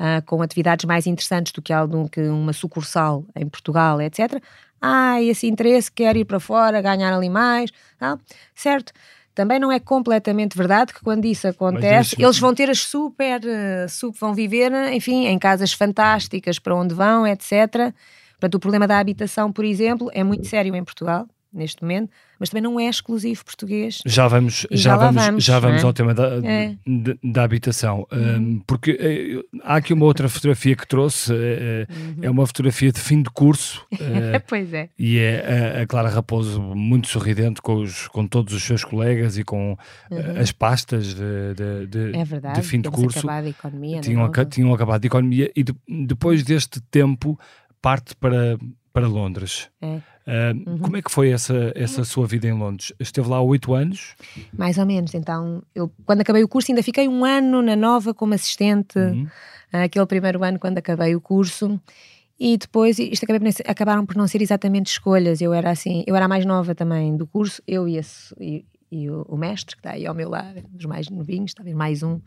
[0.00, 4.42] uh, com atividades mais interessantes do que, do que uma sucursal em Portugal, etc.
[4.80, 8.18] Ah, esse interesse quer ir para fora, ganhar ali mais, tá?
[8.54, 8.92] certo?
[9.34, 13.88] Também não é completamente verdade que quando isso acontece, eles vão ter as super, uh,
[13.88, 17.92] super, vão viver, enfim, em casas fantásticas para onde vão, etc.
[18.32, 22.10] Portanto, o problema da habitação, por exemplo, é muito sério em Portugal neste momento,
[22.40, 24.00] mas também não é exclusivo português.
[24.06, 25.86] Já vamos, já, já vamos, vamos, já vamos é?
[25.86, 26.74] ao tema da, é.
[26.86, 28.36] da, da, habitação, uhum.
[28.36, 32.16] um, porque uh, há aqui uma outra fotografia que trouxe, uh, uhum.
[32.22, 33.86] é uma fotografia de fim de curso.
[33.92, 34.88] Uh, pois é.
[34.98, 39.36] E é a, a, Clara Raposo muito sorridente com, os, com todos os seus colegas
[39.36, 39.76] e com
[40.10, 40.40] uhum.
[40.40, 43.18] as pastas de, de, de, é verdade, de fim de curso.
[43.18, 45.74] Acabado a economia, tinham, aca tinham acabado a economia e de,
[46.06, 47.38] depois deste tempo
[47.82, 48.58] parte para,
[48.94, 49.68] para Londres.
[49.82, 50.00] É.
[50.30, 50.78] Uh, uhum.
[50.78, 52.92] Como é que foi essa, essa sua vida em Londres?
[53.00, 54.14] Esteve lá oito anos?
[54.56, 55.12] Mais ou menos.
[55.12, 59.26] Então, eu quando acabei o curso ainda fiquei um ano na Nova como assistente, uhum.
[59.72, 61.80] aquele primeiro ano quando acabei o curso.
[62.38, 63.26] E depois, isto
[63.66, 65.42] acabaram por não ser exatamente escolhas.
[65.42, 68.64] Eu era assim, eu era a mais nova também do curso, eu e, esse, e,
[68.90, 72.02] e o, o, mestre, que está aí ao meu lado, os mais novinhos, talvez mais
[72.02, 72.18] um.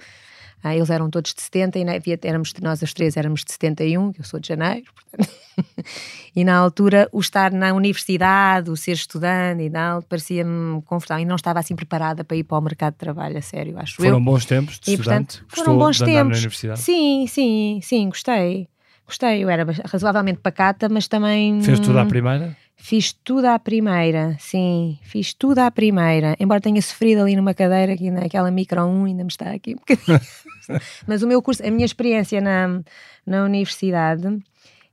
[0.63, 4.13] Ah, eles eram todos de 70 e havia, éramos, nós os três éramos de 71,
[4.13, 5.33] que eu sou de janeiro, portanto.
[6.33, 11.25] e na altura o estar na universidade, o ser estudante e tal, parecia-me confortável e
[11.25, 14.17] não estava assim preparada para ir para o mercado de trabalho, a sério, acho Foram
[14.17, 14.21] eu.
[14.21, 15.39] bons tempos de e, estudante?
[15.39, 16.57] Portanto, foram bons tempos.
[16.77, 18.69] Sim, sim, sim, gostei.
[19.05, 21.61] Gostei, eu era razoavelmente pacata, mas também.
[21.61, 22.55] Fez tudo à primeira?
[22.75, 26.35] Fiz tudo à primeira, sim, fiz tudo à primeira.
[26.39, 29.77] Embora tenha sofrido ali numa cadeira, aqui naquela micro 1, ainda me está aqui um
[29.77, 30.19] bocadinho.
[31.07, 32.81] Mas o meu curso, a minha experiência na,
[33.25, 34.27] na universidade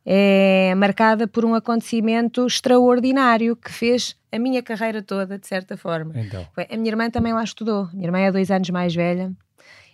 [0.06, 6.12] é marcada por um acontecimento extraordinário que fez a minha carreira toda, de certa forma.
[6.16, 6.46] Então.
[6.56, 7.88] A minha irmã também lá estudou.
[7.92, 9.32] Minha irmã é dois anos mais velha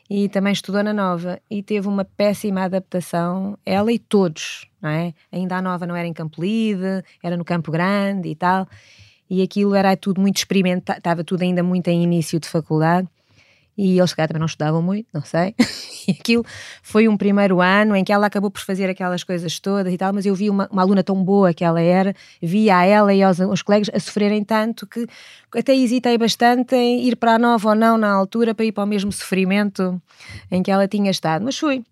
[0.09, 5.13] e também estudou na Nova e teve uma péssima adaptação, ela e todos, não é?
[5.33, 8.69] Ainda a Nova não era em Campo Lide, era no Campo Grande e tal,
[9.29, 13.09] e aquilo era tudo muito experimentado, estava tudo ainda muito em início de faculdade,
[13.77, 15.55] e eles se calhar também não estudavam muito, não sei,
[16.07, 16.45] E aquilo
[16.83, 20.13] foi um primeiro ano em que ela acabou por fazer aquelas coisas todas e tal,
[20.13, 23.23] mas eu vi uma, uma aluna tão boa que ela era, via a ela e
[23.23, 25.07] aos, aos colegas a sofrerem tanto que
[25.55, 28.85] até hesitei bastante em ir para a nova ou não na altura para ir para
[28.85, 30.01] o mesmo sofrimento
[30.51, 31.45] em que ela tinha estado.
[31.45, 31.85] Mas fui.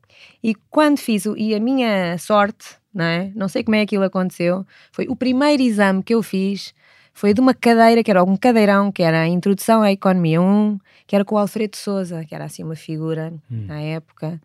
[0.42, 3.32] E quando fiz, o, e a minha sorte, não é?
[3.34, 6.72] Não sei como é que aquilo aconteceu, foi o primeiro exame que eu fiz
[7.14, 10.78] foi de uma cadeira, que era um cadeirão, que era a Introdução à Economia 1,
[11.06, 13.66] que era com o Alfredo Souza, que era assim uma figura hum.
[13.66, 14.40] na época,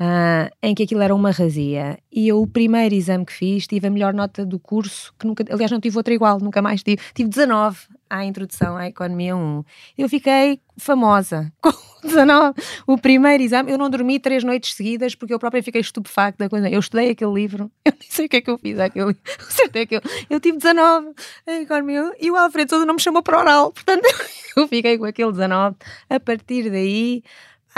[0.00, 1.98] uh, em que aquilo era uma razia.
[2.10, 5.44] E eu, o primeiro exame que fiz, tive a melhor nota do curso, que nunca,
[5.50, 7.00] aliás, não tive outra igual, nunca mais tive.
[7.12, 9.64] Tive 19 à Introdução à Economia 1.
[9.96, 12.54] Eu fiquei famosa com 19.
[12.86, 16.50] O primeiro exame, eu não dormi três noites seguidas porque eu própria fiquei estupefacta da
[16.50, 16.68] coisa.
[16.68, 19.16] Eu estudei aquele livro, eu nem sei o que é que eu fiz aquele.
[19.38, 20.02] Acertei aquilo.
[20.28, 21.14] Eu tive 19
[21.46, 23.72] em Economia 1 e o Alfredo Sousa não me chamou para oral.
[23.72, 24.04] Portanto,
[24.56, 25.76] eu fiquei com aquele 19.
[26.08, 27.22] A partir daí,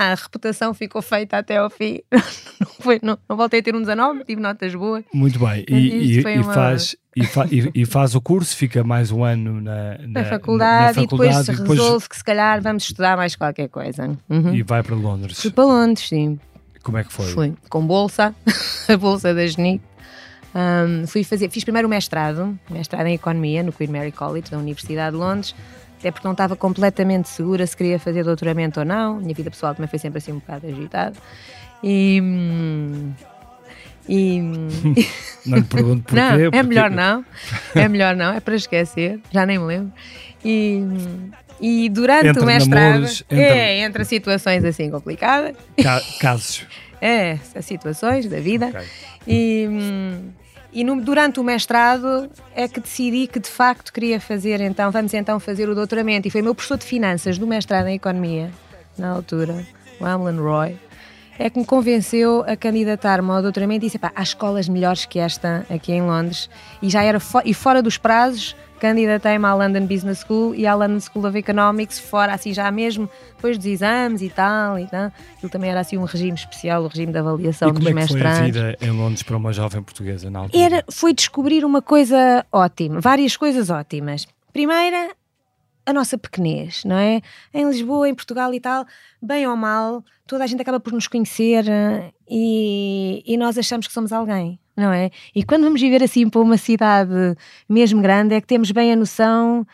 [0.00, 2.00] a reputação ficou feita até ao fim.
[2.10, 5.04] não, foi, não, não, voltei a ter um 19, tive notas boas.
[5.12, 5.62] Muito bem.
[5.68, 6.54] E, e, e uma...
[6.54, 10.96] faz, e, fa, e, faz o curso, fica mais um ano na, na, na faculdade,
[10.96, 14.16] na, faculdade, e depois, depois resolve que se calhar vamos estudar mais qualquer coisa.
[14.30, 14.54] Uhum.
[14.54, 15.38] E vai para Londres.
[15.38, 16.40] Fui para Londres, sim.
[16.82, 17.26] Como é que foi?
[17.26, 18.34] Fui com bolsa,
[18.88, 19.82] a bolsa da GNIC.
[20.54, 24.56] Um, fui fazer, fiz primeiro o mestrado, mestrado em Economia no Queen Mary College da
[24.56, 25.54] Universidade de Londres
[26.00, 29.20] até porque não estava completamente segura se queria fazer doutoramento ou não.
[29.20, 31.14] Minha vida pessoal também foi sempre assim um bocado agitada.
[31.84, 32.22] E.
[34.08, 34.40] E...
[35.44, 36.20] não lhe pergunto porquê.
[36.20, 37.22] Não, é melhor não.
[37.74, 39.20] É melhor não, é para esquecer.
[39.30, 39.92] Já nem me lembro.
[40.42, 40.82] E,
[41.60, 43.04] e durante entre o mestrado.
[43.04, 43.38] Entre...
[43.38, 45.54] É, entre situações assim complicadas.
[45.82, 46.66] Ca casos.
[46.98, 48.68] É, situações da vida.
[48.68, 48.86] Okay.
[49.28, 49.68] E.
[50.72, 55.12] E no, durante o mestrado é que decidi que de facto queria fazer, então, vamos
[55.14, 56.28] então fazer o doutoramento.
[56.28, 58.50] E foi o meu professor de finanças do mestrado em Economia,
[58.96, 59.66] na altura,
[60.00, 60.78] o Amlin Roy,
[61.38, 65.18] é que me convenceu a candidatar-me ao doutoramento e disse: pá, há escolas melhores que
[65.18, 66.50] esta aqui em Londres.
[66.82, 70.74] E já era fo e fora dos prazos, candidatei-me à London Business School e à
[70.74, 75.12] London School of Economics, fora assim já mesmo, depois dos exames e tal, e tal.
[75.36, 78.08] Aquilo também era assim um regime especial, o regime de avaliação e dos é que
[78.08, 80.62] foi a vida em Londres para uma jovem portuguesa na altura?
[80.62, 84.26] Era, foi descobrir uma coisa ótima, várias coisas ótimas.
[84.52, 85.10] Primeira,
[85.84, 87.20] a nossa pequenez, não é?
[87.52, 88.86] Em Lisboa, em Portugal e tal,
[89.20, 93.86] bem ou mal, toda a gente acaba por nos conhecer eh, e, e nós achamos
[93.86, 95.10] que somos alguém, não é?
[95.34, 97.36] E quando vamos viver assim para uma cidade
[97.68, 99.66] mesmo grande, é que temos bem a noção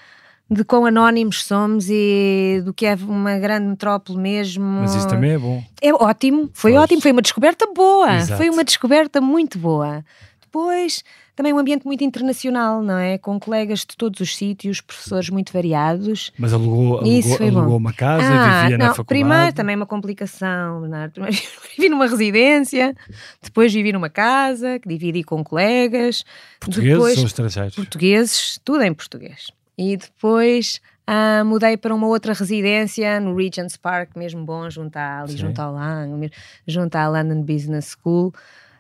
[0.48, 4.64] de quão anónimos somos e do que é uma grande metrópole mesmo.
[4.64, 5.62] Mas isso também é bom.
[5.82, 6.84] É ótimo, foi pois.
[6.84, 8.38] ótimo, foi uma descoberta boa, Exato.
[8.38, 10.04] foi uma descoberta muito boa.
[10.40, 11.02] Depois
[11.36, 13.18] também um ambiente muito internacional, não é?
[13.18, 16.32] Com colegas de todos os sítios, professores muito variados.
[16.38, 19.06] Mas alugou, alugou, alugou uma casa, ah, vivia não, na faculdade?
[19.06, 21.12] Primeiro também uma complicação, Bernardo.
[21.20, 21.36] Primeiro
[21.76, 22.96] vivi numa residência,
[23.42, 26.24] depois vivi numa casa, que dividi com colegas.
[26.58, 27.74] Portugueses depois, ou estrangeiros?
[27.76, 29.50] Portugueses, tudo em português.
[29.76, 35.20] E depois ah, mudei para uma outra residência no Regent's Park, mesmo bom, junto à,
[35.20, 36.30] ali, junto ao Lang,
[36.66, 38.32] junto à London Business School.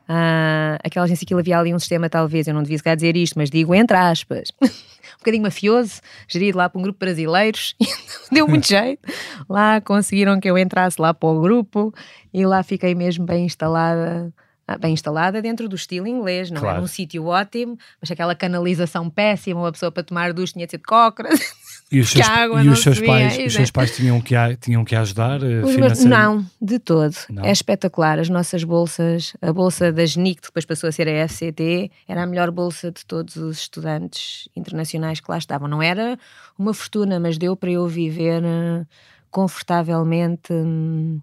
[0.08, 3.36] Uh, aquela agência que havia ali um sistema, talvez, eu não devia sequer dizer isto,
[3.36, 7.74] mas digo entre aspas, um bocadinho mafioso, gerido lá por um grupo de brasileiros,
[8.30, 9.00] deu muito jeito.
[9.48, 11.92] Lá conseguiram que eu entrasse lá para o grupo
[12.32, 14.32] e lá fiquei mesmo bem instalada.
[14.68, 16.78] Ah, bem instalada dentro do estilo inglês, não claro.
[16.78, 20.72] era um sítio ótimo, mas aquela canalização péssima, uma pessoa para tomar duche tinha de
[20.72, 21.38] ser de cócoras.
[21.90, 25.40] E os seus, e os seus pais, os seus pais tinham que, tinham que ajudar
[25.40, 25.62] eh?
[26.08, 27.14] Não, de todo.
[27.30, 27.44] Não.
[27.44, 28.18] É espetacular.
[28.18, 32.24] As nossas bolsas, a bolsa da GNIC, que depois passou a ser a FCT, era
[32.24, 35.68] a melhor bolsa de todos os estudantes internacionais que lá estavam.
[35.68, 36.18] Não era
[36.58, 38.84] uma fortuna, mas deu para eu viver eh,
[39.30, 40.52] confortavelmente.
[40.52, 41.20] Hum,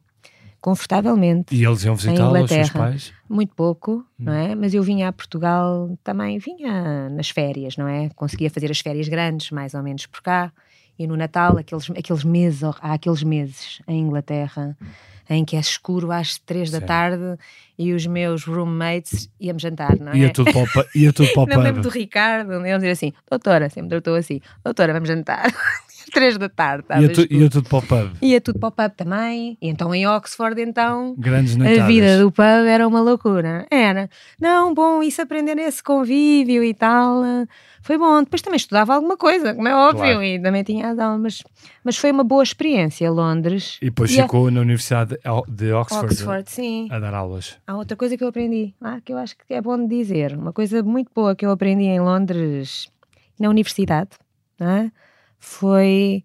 [0.64, 1.54] confortavelmente.
[1.54, 3.14] E eles iam visitar os seus pais?
[3.30, 4.24] Muito pouco, hum.
[4.24, 4.56] não é?
[4.56, 8.10] Mas eu vinha a Portugal também, vinha nas férias, não é?
[8.16, 10.54] Conseguia fazer as férias grandes, mais ou menos por cá.
[10.98, 14.78] E no Natal, aqueles, aqueles meses, há aqueles meses em Inglaterra
[15.30, 17.38] em que é escuro às três da tarde
[17.78, 20.18] e os meus roommates íamos jantar, não é?
[20.18, 23.14] Ia tudo para o, ia tudo para o Não lembro do Ricardo, ele dizia assim,
[23.30, 25.46] doutora, sempre tratou assim, doutora, vamos jantar.
[26.14, 26.86] três da tarde.
[27.02, 28.12] Ia, tu, ia, tudo para o pub.
[28.22, 29.58] Ia tudo para o pub também.
[29.62, 33.66] E então em Oxford, então, Grandes a vida do pub era uma loucura.
[33.70, 34.10] Era.
[34.40, 37.24] Não, bom, isso aprender nesse convívio e tal.
[37.82, 38.24] Foi bom.
[38.24, 40.24] Depois também estudava alguma coisa, como é óbvio, claro.
[40.24, 41.44] e também tinha as aulas.
[41.84, 43.78] Mas foi uma boa experiência, Londres.
[43.82, 44.52] E depois e ficou a...
[44.52, 45.18] na Universidade
[45.50, 46.88] de Oxford, Oxford sim.
[46.90, 47.58] a dar aulas.
[47.68, 50.34] Há outra coisa que eu aprendi, ah, que eu acho que é bom dizer.
[50.38, 52.90] Uma coisa muito boa que eu aprendi em Londres,
[53.38, 54.12] na universidade,
[54.58, 54.92] não é?
[55.44, 56.24] Foi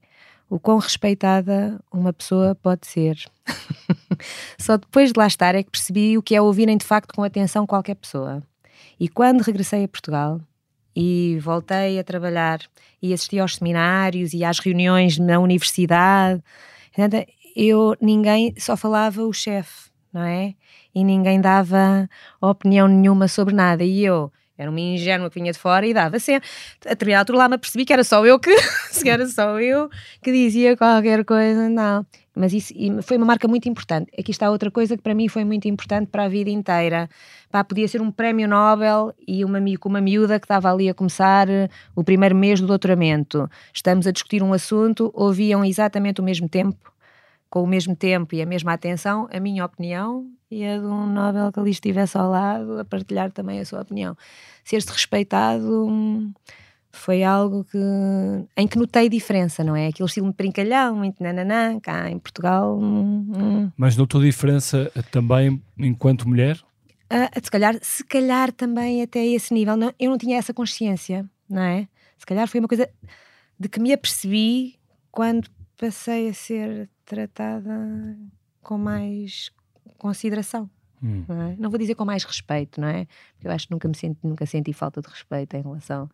[0.48, 3.18] o quão respeitada uma pessoa pode ser.
[4.56, 7.24] Só depois de lá estar é que percebi o que é ouvirem de facto com
[7.24, 8.42] atenção qualquer pessoa.
[8.98, 10.40] E quando regressei a Portugal
[10.94, 12.60] e voltei a trabalhar
[13.02, 16.42] e assisti aos seminários e às reuniões na universidade,
[17.56, 20.54] eu ninguém só falava o chefe, não é?
[20.94, 22.08] E ninguém dava
[22.40, 23.84] opinião nenhuma sobre nada.
[23.84, 26.48] E eu era uma ingênua que vinha de fora e dava sempre.
[26.84, 28.50] A determinada altura lá me percebi que era só eu que,
[28.90, 29.88] se era só eu
[30.20, 32.04] que dizia qualquer coisa, não.
[32.34, 34.10] Mas isso foi uma marca muito importante.
[34.18, 37.08] Aqui está outra coisa que para mim foi muito importante para a vida inteira.
[37.50, 41.48] Pá, podia ser um prémio Nobel e uma, uma miúda que estava ali a começar
[41.48, 43.48] eh, o primeiro mês do doutoramento.
[43.72, 46.92] Estamos a discutir um assunto, ouviam exatamente o mesmo tempo,
[47.48, 51.06] com o mesmo tempo e a mesma atenção, a minha opinião e a de um
[51.06, 54.16] Nobel que ali estivesse ao lado a partilhar também a sua opinião.
[54.64, 56.32] Ser-se respeitado hum,
[56.90, 57.78] foi algo que,
[58.56, 59.88] em que notei diferença, não é?
[59.88, 62.78] Aquele estilo de brincalhão, muito nananã, cá em Portugal.
[62.78, 63.70] Hum, hum.
[63.76, 66.58] Mas notou diferença também enquanto mulher?
[67.10, 69.76] Ah, se, calhar, se calhar também até esse nível.
[69.76, 71.88] Não, eu não tinha essa consciência, não é?
[72.18, 72.88] Se calhar foi uma coisa
[73.58, 74.78] de que me apercebi
[75.10, 78.16] quando passei a ser tratada
[78.62, 79.50] com mais
[79.96, 80.68] consideração.
[81.02, 81.24] Hum.
[81.28, 81.56] Não, é?
[81.58, 83.06] não, vou dizer com mais respeito, não é?
[83.34, 86.10] Porque eu acho que nunca, me senti, nunca senti falta de respeito em relação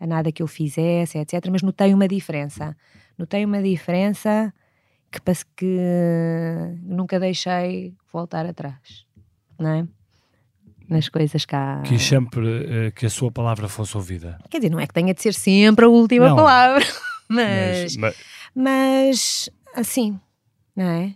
[0.00, 1.46] a nada que eu fizesse, etc.
[1.50, 2.76] Mas notei uma diferença.
[3.18, 4.52] Notei uma diferença
[5.10, 5.20] que,
[5.56, 5.78] que
[6.82, 9.06] nunca deixei voltar atrás,
[9.58, 9.86] não é?
[10.88, 11.82] Nas coisas cá.
[11.84, 12.40] Quis sempre
[12.88, 14.38] uh, que a sua palavra fosse ouvida.
[14.50, 16.84] Quer dizer, não é que tenha de ser sempre a última não, palavra,
[17.28, 18.16] mas, mas,
[18.54, 20.20] mas assim,
[20.76, 21.14] não é?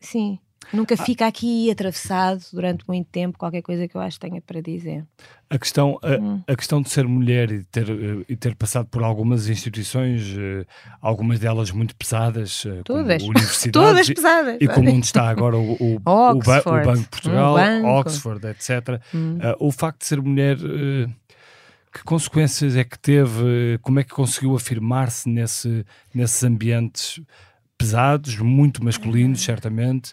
[0.00, 0.38] Sim.
[0.72, 1.02] Nunca ah.
[1.02, 5.04] fica aqui atravessado durante muito tempo qualquer coisa que eu acho que tenha para dizer.
[5.48, 6.42] A questão, a, hum.
[6.46, 10.66] a questão de ser mulher e ter, eh, e ter passado por algumas instituições, uh,
[11.00, 13.22] algumas delas muito pesadas, uh, Todas.
[13.22, 13.72] como universidades.
[13.72, 14.58] Todas pesadas.
[14.60, 16.38] E, como onde está agora o, o, o, ba o
[16.84, 17.86] Banco de Portugal, um banco.
[17.86, 19.00] Oxford, etc.
[19.14, 19.38] Hum.
[19.38, 20.58] Uh, o facto de ser mulher
[21.90, 23.78] que consequências é que teve?
[23.80, 27.20] Como é que conseguiu afirmar-se nesse, nesses ambientes
[27.78, 30.12] pesados, muito masculinos, certamente?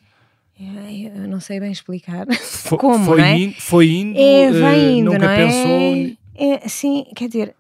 [0.57, 3.37] Eu não sei bem explicar foi, como, foi não é?
[3.37, 5.45] In, foi indo, é, vai uh, indo, nunca não é?
[5.45, 6.17] pensou...
[6.37, 7.55] É, sim, quer dizer,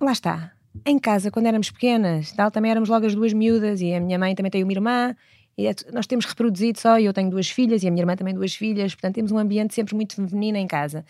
[0.00, 0.52] lá está.
[0.86, 4.18] Em casa, quando éramos pequenas, tal, também éramos logo as duas miúdas e a minha
[4.18, 5.14] mãe também tem uma irmã
[5.56, 8.16] e é, nós temos reproduzido só, e eu tenho duas filhas e a minha irmã
[8.16, 11.04] também duas filhas, portanto temos um ambiente sempre muito feminino em casa.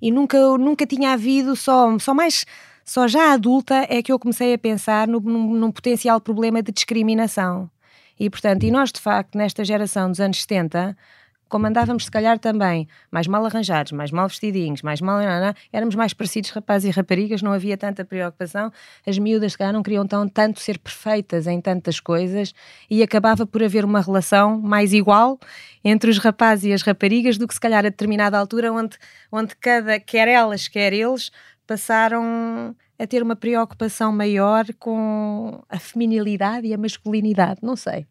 [0.00, 2.44] E nunca, nunca tinha havido só, só mais
[2.84, 6.70] só já adulta é que eu comecei a pensar no, num, num, potencial problema de
[6.70, 7.68] discriminação.
[8.18, 10.96] E, portanto, e nós, de facto, nesta geração dos anos 70,
[11.48, 15.18] como andávamos, se calhar, também mais mal arranjados, mais mal vestidinhos, mais mal.
[15.18, 18.72] Não, não, éramos mais parecidos rapazes e raparigas, não havia tanta preocupação.
[19.06, 22.52] As miúdas, se calhar, não queriam tão, tanto ser perfeitas em tantas coisas
[22.90, 25.38] e acabava por haver uma relação mais igual
[25.84, 28.96] entre os rapazes e as raparigas do que, se calhar, a determinada altura, onde,
[29.30, 31.30] onde cada, quer elas, quer eles,
[31.66, 38.06] passaram a ter uma preocupação maior com a feminilidade e a masculinidade, não sei.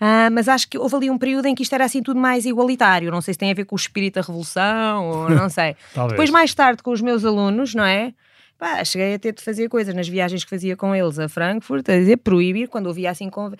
[0.00, 2.46] Uh, mas acho que houve ali um período em que isto era assim tudo mais
[2.46, 3.10] igualitário.
[3.10, 5.76] Não sei se tem a ver com o espírito da revolução ou não sei.
[6.08, 8.14] Depois, mais tarde, com os meus alunos, não é?
[8.58, 11.88] Pá, cheguei a ter de fazer coisas nas viagens que fazia com eles a Frankfurt,
[11.88, 13.50] a dizer proibir quando ouvia assim, com,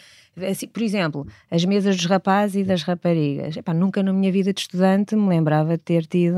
[0.47, 3.57] assim por exemplo, as mesas dos rapazes e das raparigas.
[3.57, 6.37] Epá, nunca na minha vida de estudante me lembrava de ter tido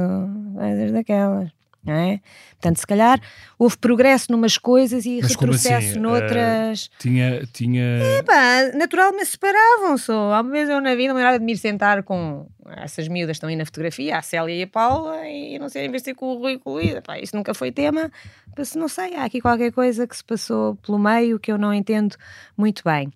[0.55, 1.51] coisas daquelas
[1.85, 2.21] não é?
[2.53, 3.21] Portanto, se calhar
[3.59, 5.99] houve progresso numas coisas e Mas retrocesso assim?
[5.99, 6.87] noutras.
[6.87, 7.47] Uh, tinha.
[7.53, 7.83] tinha...
[7.83, 10.13] É pá, naturalmente separavam-se.
[10.13, 13.57] Há vezes eu na vida me lembrava de me sentar com essas miúdas estão aí
[13.57, 16.53] na fotografia, a Célia e a Paula, e não sei, vez ser com o Rui
[16.53, 18.11] e com o pá, isso nunca foi tema.
[18.57, 21.75] Mas não sei, há aqui qualquer coisa que se passou pelo meio que eu não
[21.75, 22.17] entendo
[22.57, 23.11] muito bem.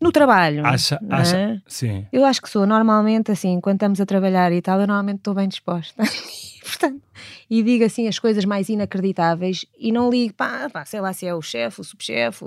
[0.00, 0.66] No trabalho.
[0.66, 1.14] Acha, é?
[1.14, 2.06] acha, sim.
[2.12, 5.34] Eu acho que sou normalmente assim, quando estamos a trabalhar e tal, eu normalmente estou
[5.34, 6.02] bem disposta.
[6.62, 7.02] Portanto,
[7.50, 11.26] e digo assim as coisas mais inacreditáveis e não ligo, pá, pá sei lá se
[11.26, 12.44] é o chefe, o subchefe,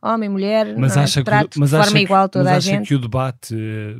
[0.00, 1.24] homem, mulher, mas não, acha é?
[1.24, 2.88] trato que, mas de forma acha igual toda mas a acha gente.
[2.88, 3.56] que o debate,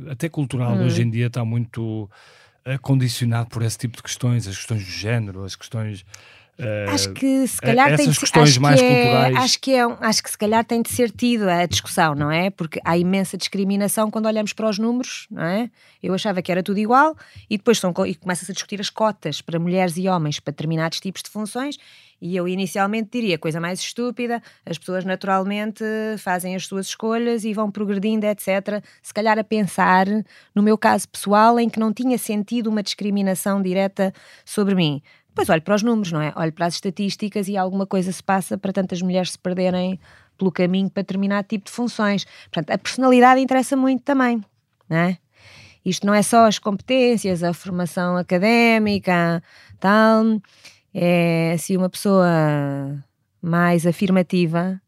[0.09, 0.85] até cultural, hum.
[0.85, 2.09] hoje em dia está muito
[2.65, 6.05] uh, condicionado por esse tipo de questões, as questões do género, as questões
[6.89, 9.35] acho que se calhar essas tem de, questões mais é, culturais.
[9.37, 12.49] Acho que, é, acho que se calhar tem de ser tido a discussão, não é?
[12.49, 15.69] Porque há imensa discriminação quando olhamos para os números, não é?
[16.01, 17.15] Eu achava que era tudo igual
[17.49, 20.99] e depois são, e começa-se a discutir as cotas para mulheres e homens para determinados
[20.99, 21.77] tipos de funções.
[22.21, 25.83] E eu inicialmente diria coisa mais estúpida, as pessoas naturalmente
[26.19, 28.81] fazem as suas escolhas e vão progredindo, etc.
[29.01, 30.05] Se calhar a pensar,
[30.55, 34.13] no meu caso pessoal, em que não tinha sentido uma discriminação direta
[34.45, 35.01] sobre mim
[35.35, 36.31] Pois olho para os números, não é?
[36.35, 39.99] Olho para as estatísticas e alguma coisa se passa para tantas mulheres se perderem
[40.37, 42.25] pelo caminho para determinado tipo de funções.
[42.51, 44.43] Portanto, a personalidade interessa muito também,
[44.89, 45.17] não é?
[45.85, 49.43] Isto não é só as competências, a formação académica,
[49.79, 50.39] tal.
[50.93, 53.03] É se uma pessoa
[53.41, 54.79] mais afirmativa,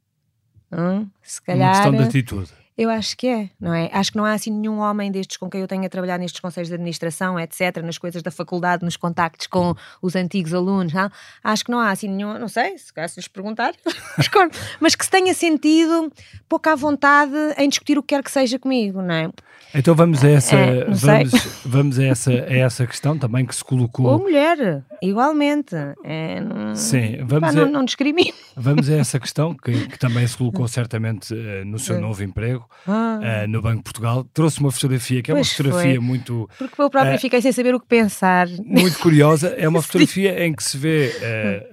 [0.72, 1.70] hum, se calhar.
[1.70, 2.65] Uma questão de atitude.
[2.78, 3.90] Eu acho que é, não é?
[3.94, 6.68] Acho que não há assim nenhum homem destes com quem eu tenha trabalhado nestes conselhos
[6.68, 11.10] de administração, etc., nas coisas da faculdade, nos contactos com os antigos alunos, não?
[11.42, 13.74] acho que não há assim nenhum, não sei, se calhar se lhes perguntar,
[14.82, 16.12] mas que se tenha sentido
[16.50, 19.32] pouco à vontade em discutir o que quer que seja comigo, não é?
[19.74, 23.64] Então vamos a essa, é, vamos, vamos a essa, a essa questão também que se
[23.64, 24.06] colocou.
[24.06, 25.76] Ou mulher, igualmente.
[26.04, 28.34] É, não, Sim, vamos pá, a, não, não discrimino.
[28.56, 32.66] Vamos a essa questão que, que também se colocou certamente uh, no seu novo emprego
[32.88, 33.20] ah.
[33.20, 34.24] uh, no Banco de Portugal.
[34.34, 36.00] Trouxe uma fotografia que é pois uma fotografia foi.
[36.00, 36.50] muito.
[36.58, 38.48] Porque eu própria uh, fiquei sem saber o que pensar.
[38.64, 39.50] Muito curiosa.
[39.58, 41.12] É uma fotografia em que se vê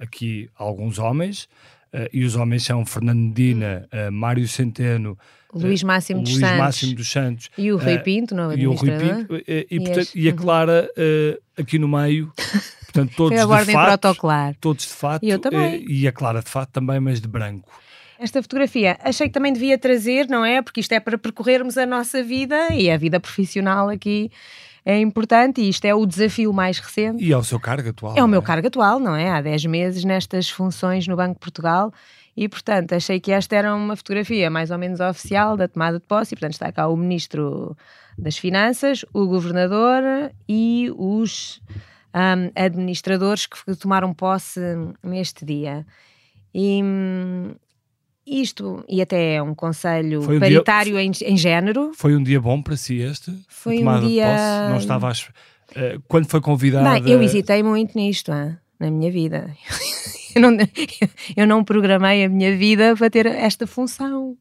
[0.01, 1.47] aqui alguns homens.
[2.11, 5.17] e os homens são Fernando Medina, Mário Centeno,
[5.53, 6.57] Luís Máximo dos Luís Santos.
[6.57, 7.49] Máximo dos Santos.
[7.57, 8.55] E o Rui Pinto, não é?
[8.55, 9.35] E o Rui Pinto.
[9.47, 12.31] E, e, portanto, e a Clara uh, aqui no meio.
[12.85, 14.55] Portanto, todos Foi a ordem de fato, protocolar.
[14.59, 15.23] Todos de fato.
[15.23, 15.85] E eu também.
[15.87, 17.69] E a Clara de fato também, mas de branco.
[18.19, 20.61] Esta fotografia achei que também devia trazer, não é?
[20.61, 24.31] Porque isto é para percorrermos a nossa vida e a vida profissional aqui
[24.85, 27.23] é importante e isto é o desafio mais recente.
[27.23, 28.17] E é o seu cargo atual.
[28.17, 28.43] É o meu é?
[28.43, 29.29] cargo atual, não é?
[29.29, 31.93] Há 10 meses nestas funções no Banco de Portugal
[32.35, 36.05] e, portanto, achei que esta era uma fotografia mais ou menos oficial da tomada de
[36.05, 36.33] posse.
[36.33, 37.77] E, portanto, está cá o Ministro
[38.17, 40.03] das Finanças, o Governador
[40.49, 41.61] e os
[42.13, 44.59] um, administradores que tomaram posse
[45.03, 45.85] neste dia.
[46.55, 46.81] E
[48.25, 51.91] isto, e até é um conselho um paritário dia, em, em género.
[51.95, 53.31] Foi um dia bom para si este?
[53.47, 54.69] Foi um dia.
[54.69, 55.21] Não estava às...
[55.21, 56.99] Uh, quando foi convidada.
[56.99, 59.55] Bem, eu hesitei muito nisto, hein, na minha vida.
[60.35, 60.57] eu, não,
[61.37, 64.37] eu não programei a minha vida para ter esta função.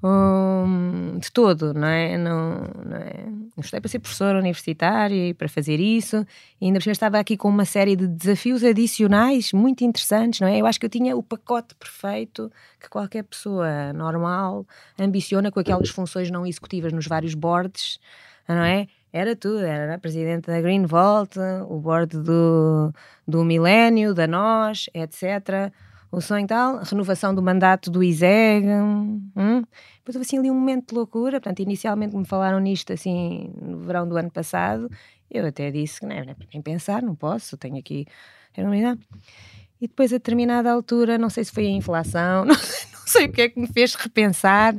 [0.00, 2.16] Um, de todo, não é?
[2.16, 3.26] Não, não é?
[3.58, 6.24] Estudei para ser professora universitária e para fazer isso,
[6.60, 10.58] e ainda por estava aqui com uma série de desafios adicionais muito interessantes, não é?
[10.58, 12.48] Eu acho que eu tinha o pacote perfeito
[12.78, 14.64] que qualquer pessoa normal
[14.96, 17.98] ambiciona com aquelas funções não executivas nos vários boards,
[18.46, 18.86] não é?
[19.12, 21.38] Era tudo, era a presidente da Green Vault,
[21.68, 22.92] o board do,
[23.26, 25.72] do Milênio, da Nós, etc.
[26.10, 28.66] O sonho tal, renovação do mandato do ISEG.
[28.66, 29.62] Hum.
[29.98, 31.40] Depois houve assim ali um momento de loucura.
[31.40, 34.90] Portanto, inicialmente me falaram nisto assim no verão do ano passado.
[35.30, 38.06] Eu até disse que não é, é para quem pensar, não posso, tenho aqui.
[39.80, 43.26] E depois, a determinada altura, não sei se foi a inflação, não sei, não sei
[43.26, 44.74] o que é que me fez repensar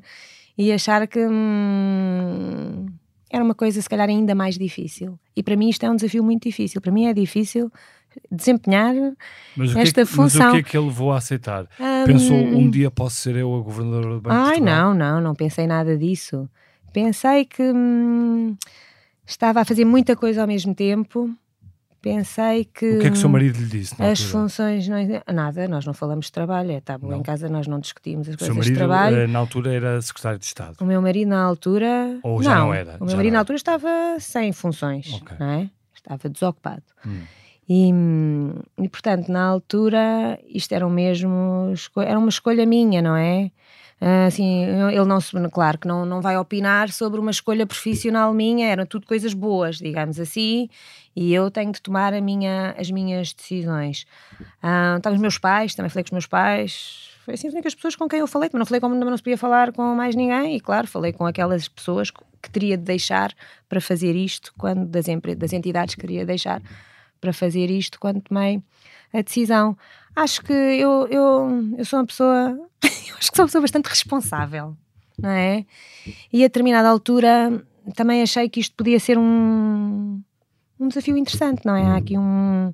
[0.57, 1.25] e achar que.
[1.25, 2.87] Hum,
[3.29, 5.19] era uma coisa, se calhar, ainda mais difícil.
[5.35, 6.81] E para mim isto é um desafio muito difícil.
[6.81, 7.71] Para mim é difícil
[8.31, 8.95] desempenhar
[9.55, 10.41] mas esta que, função.
[10.41, 11.67] Mas o que é que ele levou a aceitar?
[11.79, 15.21] Um, Pensou, um dia posso ser eu a governadora do Banco Ai, de não, não,
[15.21, 16.49] não pensei nada disso.
[16.91, 18.57] Pensei que hum,
[19.25, 21.29] estava a fazer muita coisa ao mesmo tempo
[22.01, 22.97] pensei que.
[22.97, 24.01] O que é que o seu marido lhe disse?
[24.01, 24.87] As funções.
[24.87, 24.97] Não,
[25.33, 28.35] nada, nós não falamos de trabalho, é tá bom, em casa nós não discutimos as
[28.35, 29.17] o coisas marido, de trabalho.
[29.17, 30.75] Eh, na altura era secretário de Estado.
[30.81, 32.19] O meu marido na altura.
[32.23, 32.97] Ou já não, não era?
[32.99, 35.37] O meu marido na altura estava sem funções, okay.
[35.39, 35.69] não é?
[35.93, 36.83] Estava desocupado.
[37.05, 37.21] Hum.
[37.69, 37.91] E,
[38.81, 41.73] e, portanto, na altura, isto era mesmo.
[41.97, 43.51] Era uma escolha minha, não é?
[44.01, 48.33] Ah, assim, ele não se, claro que não, não vai opinar sobre uma escolha profissional
[48.33, 50.69] minha, eram tudo coisas boas, digamos assim,
[51.13, 54.05] e eu tenho de tomar a minha, as minhas decisões.
[54.63, 57.75] Uh, estavam os meus pais, também falei com os meus pais, foi assim as únicas
[57.75, 60.15] pessoas com quem eu falei, mas não falei como não se podia falar com mais
[60.15, 63.33] ninguém, e claro, falei com aquelas pessoas que teria de deixar
[63.67, 65.05] para fazer isto, quando das,
[65.37, 66.61] das entidades que queria deixar
[67.19, 68.61] para fazer isto, quando tomei
[69.13, 69.77] a decisão.
[70.15, 74.75] Acho que eu, eu, eu sou uma pessoa, acho que sou uma pessoa bastante responsável,
[75.17, 75.65] não é?
[76.31, 77.63] E a determinada altura
[77.95, 80.21] também achei que isto podia ser um,
[80.79, 81.85] um desafio interessante, não é?
[81.85, 82.73] Há aqui um.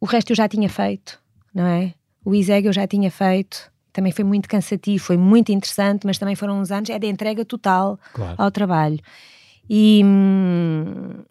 [0.00, 1.18] O resto eu já tinha feito,
[1.54, 1.94] não é?
[2.24, 6.34] O ISEG eu já tinha feito, também foi muito cansativo, foi muito interessante, mas também
[6.34, 8.34] foram uns anos é de entrega total claro.
[8.36, 8.98] ao trabalho.
[9.68, 10.02] E,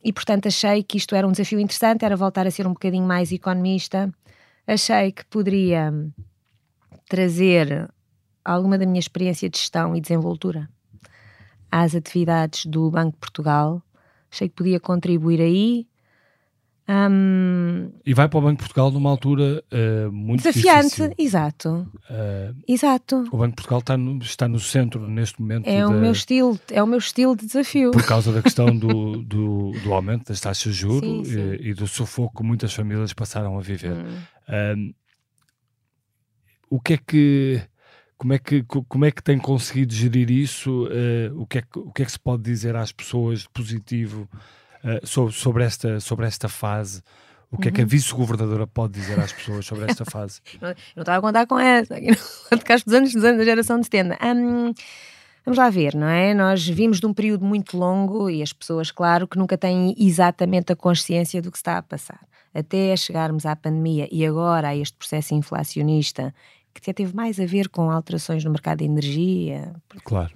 [0.04, 3.06] e portanto achei que isto era um desafio interessante, era voltar a ser um bocadinho
[3.06, 4.14] mais economista.
[4.68, 5.94] Achei que poderia
[7.08, 7.90] trazer
[8.44, 10.70] alguma da minha experiência de gestão e desenvoltura
[11.72, 13.82] às atividades do Banco de Portugal
[14.36, 15.88] achei que podia contribuir aí.
[16.88, 21.14] Um, e vai para o Banco de Portugal numa altura uh, muito desafiante, difícil.
[21.18, 21.92] exato.
[22.10, 23.24] Uh, exato.
[23.32, 25.68] O Banco de Portugal está no, está no centro neste momento.
[25.68, 27.90] É da, o meu estilo, é o meu estilo de desafio.
[27.90, 31.88] Por causa da questão do, do, do aumento das taxas de juros e, e, do
[31.88, 33.94] sufoco que muitas famílias passaram a viver.
[33.94, 34.18] Hum.
[34.78, 34.94] Um,
[36.70, 37.62] o que é que
[38.18, 40.86] como é que, como é que tem conseguido gerir isso?
[40.86, 43.50] Uh, o, que é que, o que é que se pode dizer às pessoas de
[43.50, 44.30] positivo
[44.86, 47.02] uh, sobre, sobre, esta, sobre esta fase?
[47.52, 47.70] O que uhum.
[47.70, 47.90] é que a uhum.
[47.90, 50.42] vice-governadora pode dizer às pessoas sobre esta fase?
[50.62, 52.18] não, não estava a contar com essa, aqui no
[52.50, 54.18] podcast dos anos, dos anos da geração de 70.
[54.26, 54.74] Um,
[55.46, 56.34] vamos lá ver, não é?
[56.34, 60.74] Nós vimos de um período muito longo e as pessoas, claro, que nunca têm exatamente
[60.74, 62.20] a consciência do que está a passar.
[62.54, 66.34] Até chegarmos à pandemia e agora a este processo inflacionista
[66.74, 69.74] que até teve mais a ver com alterações no mercado de energia.
[70.04, 70.34] Claro.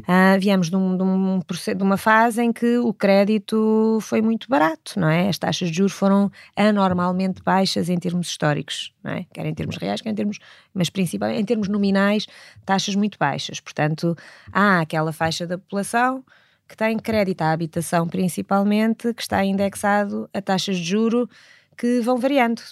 [0.00, 4.48] Uh, viemos de, um, de, um, de, uma fase em que o crédito foi muito
[4.48, 5.28] barato, não é?
[5.28, 9.26] As taxas de juros foram anormalmente baixas em termos históricos, não é?
[9.32, 10.38] Quer em termos reais, quer em termos,
[10.72, 12.26] mas principalmente em termos nominais,
[12.64, 13.60] taxas muito baixas.
[13.60, 14.16] Portanto,
[14.52, 16.24] há aquela faixa da população
[16.68, 21.28] que tem crédito à habitação principalmente, que está indexado a taxas de juro
[21.76, 22.62] que vão variando.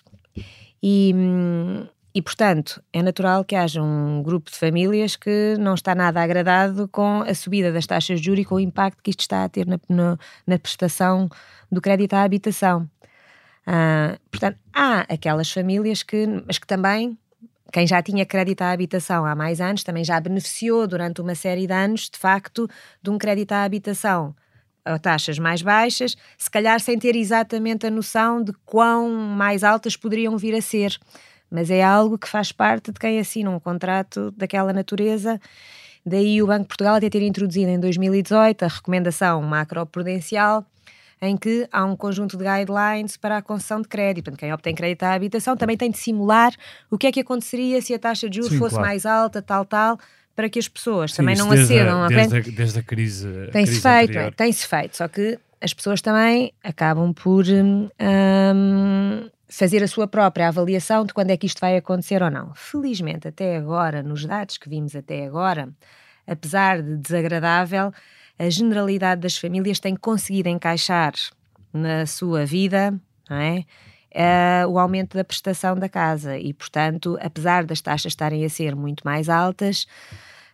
[0.83, 1.87] E, hum,
[2.17, 6.89] e, portanto, é natural que haja um grupo de famílias que não está nada agradado
[6.89, 9.49] com a subida das taxas de juros e com o impacto que isto está a
[9.51, 11.29] ter na, na, na prestação
[11.71, 12.89] do crédito à habitação.
[13.67, 17.19] Ah, portanto, há aquelas famílias que, mas que também,
[17.71, 21.67] quem já tinha crédito à habitação há mais anos, também já beneficiou durante uma série
[21.67, 22.67] de anos, de facto,
[23.03, 24.35] de um crédito à habitação
[24.87, 29.99] a taxas mais baixas, se calhar sem ter exatamente a noção de quão mais altas
[29.99, 30.99] poderiam vir a ser
[31.51, 35.41] mas é algo que faz parte de quem assina um contrato daquela natureza.
[36.05, 40.65] Daí o Banco de Portugal até ter introduzido em 2018 a recomendação macroprudencial,
[41.21, 44.25] em que há um conjunto de guidelines para a concessão de crédito.
[44.25, 46.53] Portanto, quem obtém crédito à habitação também tem de simular
[46.91, 48.87] o que é que aconteceria se a taxa de juros Sim, fosse claro.
[48.87, 49.99] mais alta, tal, tal,
[50.35, 52.09] para que as pessoas Sim, também não acedam a.
[52.09, 53.29] Desde, a, desde a crise.
[53.51, 57.89] Tem-se feito, é, tem-se feito, só que as pessoas também acabam por hum,
[59.49, 62.53] fazer a sua própria avaliação de quando é que isto vai acontecer ou não.
[62.55, 65.69] Felizmente, até agora, nos dados que vimos até agora,
[66.27, 67.93] apesar de desagradável,
[68.39, 71.15] a generalidade das famílias tem conseguido encaixar
[71.73, 73.65] na sua vida, não é?
[74.15, 78.75] Uh, o aumento da prestação da casa e, portanto, apesar das taxas estarem a ser
[78.75, 79.87] muito mais altas,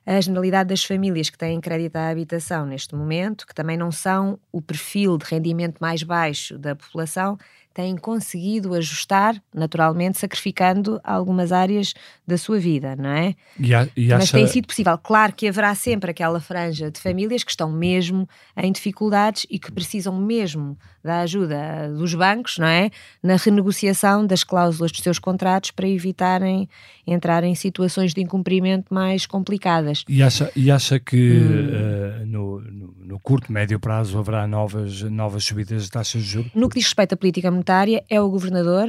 [0.05, 4.39] a generalidade das famílias que têm crédito à habitação neste momento, que também não são
[4.51, 7.39] o perfil de rendimento mais baixo da população,
[7.73, 11.95] têm conseguido ajustar, naturalmente, sacrificando algumas áreas
[12.27, 13.35] da sua vida, não é?
[13.59, 14.97] E a, e Mas tem sido possível.
[14.99, 19.73] Claro que haverá sempre aquela franja de famílias que estão mesmo em dificuldades e que
[19.73, 22.91] precisam mesmo da ajuda dos bancos, não é?
[23.23, 26.69] Na renegociação das cláusulas dos seus contratos para evitarem
[27.07, 30.05] entrar em situações de incumprimento mais complicadas.
[30.09, 32.23] E acha, e acha que hum.
[32.23, 32.82] uh, no, no,
[33.13, 36.51] no, curto, médio prazo haverá novas, novas subidas de taxas de juros?
[36.55, 38.89] No que diz respeito à política monetária, é o governador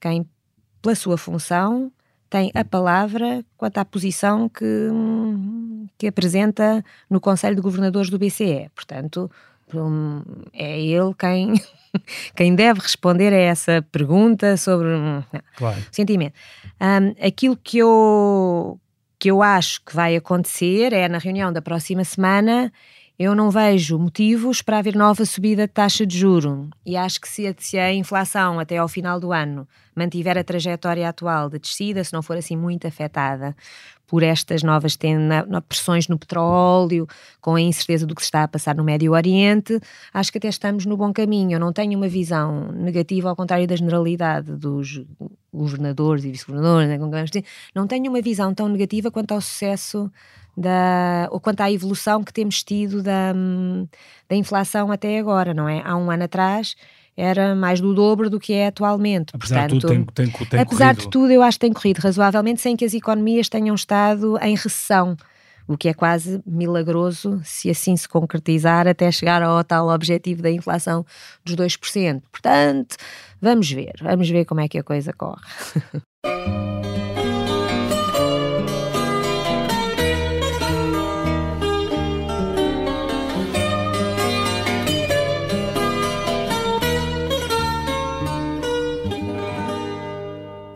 [0.00, 0.24] quem,
[0.80, 1.90] pela sua função,
[2.30, 4.64] tem a palavra quanto à posição que,
[5.98, 8.70] que apresenta no Conselho de Governadores do BCE.
[8.76, 9.28] Portanto,
[10.52, 11.54] é ele quem,
[12.36, 14.88] quem deve responder a essa pergunta sobre
[15.56, 15.82] claro.
[15.90, 16.34] sentimento.
[16.80, 18.78] Um, aquilo que eu,
[19.18, 22.72] que eu acho que vai acontecer é na reunião da próxima semana.
[23.16, 27.28] Eu não vejo motivos para haver nova subida de taxa de juro e acho que
[27.28, 32.12] se a, inflação até ao final do ano mantiver a trajetória atual de descida, se
[32.12, 33.54] não for assim muito afetada
[34.04, 34.98] por estas novas
[35.68, 37.06] pressões no petróleo,
[37.40, 39.78] com a incerteza do que se está a passar no Médio Oriente,
[40.12, 41.52] acho que até estamos no bom caminho.
[41.52, 45.04] Eu não tenho uma visão negativa, ao contrário da generalidade dos
[45.52, 47.42] governadores e vice-governadores, né,
[47.72, 50.10] não tenho uma visão tão negativa quanto ao sucesso
[50.56, 53.32] da, ou quanto à evolução que temos tido da,
[54.28, 55.82] da inflação até agora, não é?
[55.84, 56.76] Há um ano atrás
[57.16, 59.32] era mais do dobro do que é atualmente.
[59.34, 61.98] Apesar, Portanto, de, tudo, tem, tem, tem apesar de tudo, eu acho que tem corrido
[61.98, 65.16] razoavelmente sem que as economias tenham estado em recessão.
[65.66, 70.50] O que é quase milagroso se assim se concretizar até chegar ao tal objetivo da
[70.50, 71.06] inflação
[71.42, 72.22] dos 2%.
[72.30, 72.96] Portanto,
[73.40, 75.40] vamos ver, vamos ver como é que a coisa corre.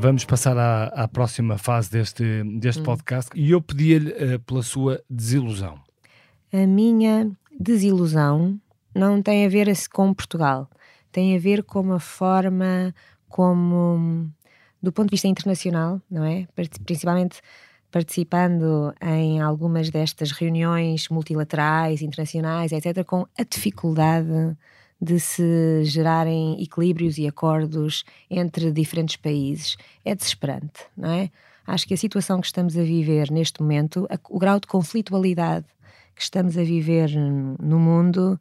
[0.00, 2.84] Vamos passar à, à próxima fase deste, deste hum.
[2.84, 5.80] podcast e eu pedia-lhe uh, pela sua desilusão.
[6.52, 7.28] A minha
[7.58, 8.60] desilusão
[8.94, 10.70] não tem a ver com Portugal,
[11.10, 12.94] tem a ver com a forma
[13.28, 14.30] como,
[14.80, 16.46] do ponto de vista internacional, não é?
[16.84, 17.40] Principalmente
[17.90, 24.56] participando em algumas destas reuniões multilaterais, internacionais, etc., com a dificuldade
[25.00, 29.76] de se gerarem equilíbrios e acordos entre diferentes países.
[30.04, 31.30] É desesperante, não é?
[31.66, 35.66] Acho que a situação que estamos a viver neste momento, o grau de conflitualidade
[36.14, 37.10] que estamos a viver
[37.60, 38.38] no mundo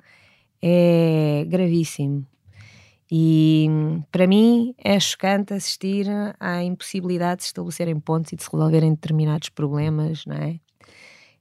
[0.61, 2.25] é gravíssimo.
[3.11, 3.69] E
[4.11, 6.07] para mim é chocante assistir
[6.39, 10.59] à impossibilidade de se estabelecerem pontos e de se resolverem determinados problemas, não é?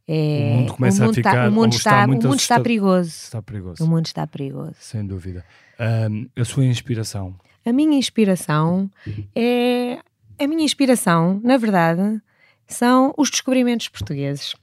[0.09, 1.33] É, o mundo começa o mundo a ficar.
[1.33, 3.09] Tá, o mundo, está, está, o mundo está perigoso.
[3.09, 3.85] Está perigoso.
[3.85, 4.75] O mundo está perigoso.
[4.79, 5.45] Sem dúvida.
[6.11, 7.35] Um, a sua inspiração?
[7.65, 8.91] A minha inspiração
[9.35, 9.99] é.
[10.39, 12.21] A minha inspiração, na verdade,
[12.67, 14.55] são os descobrimentos portugueses.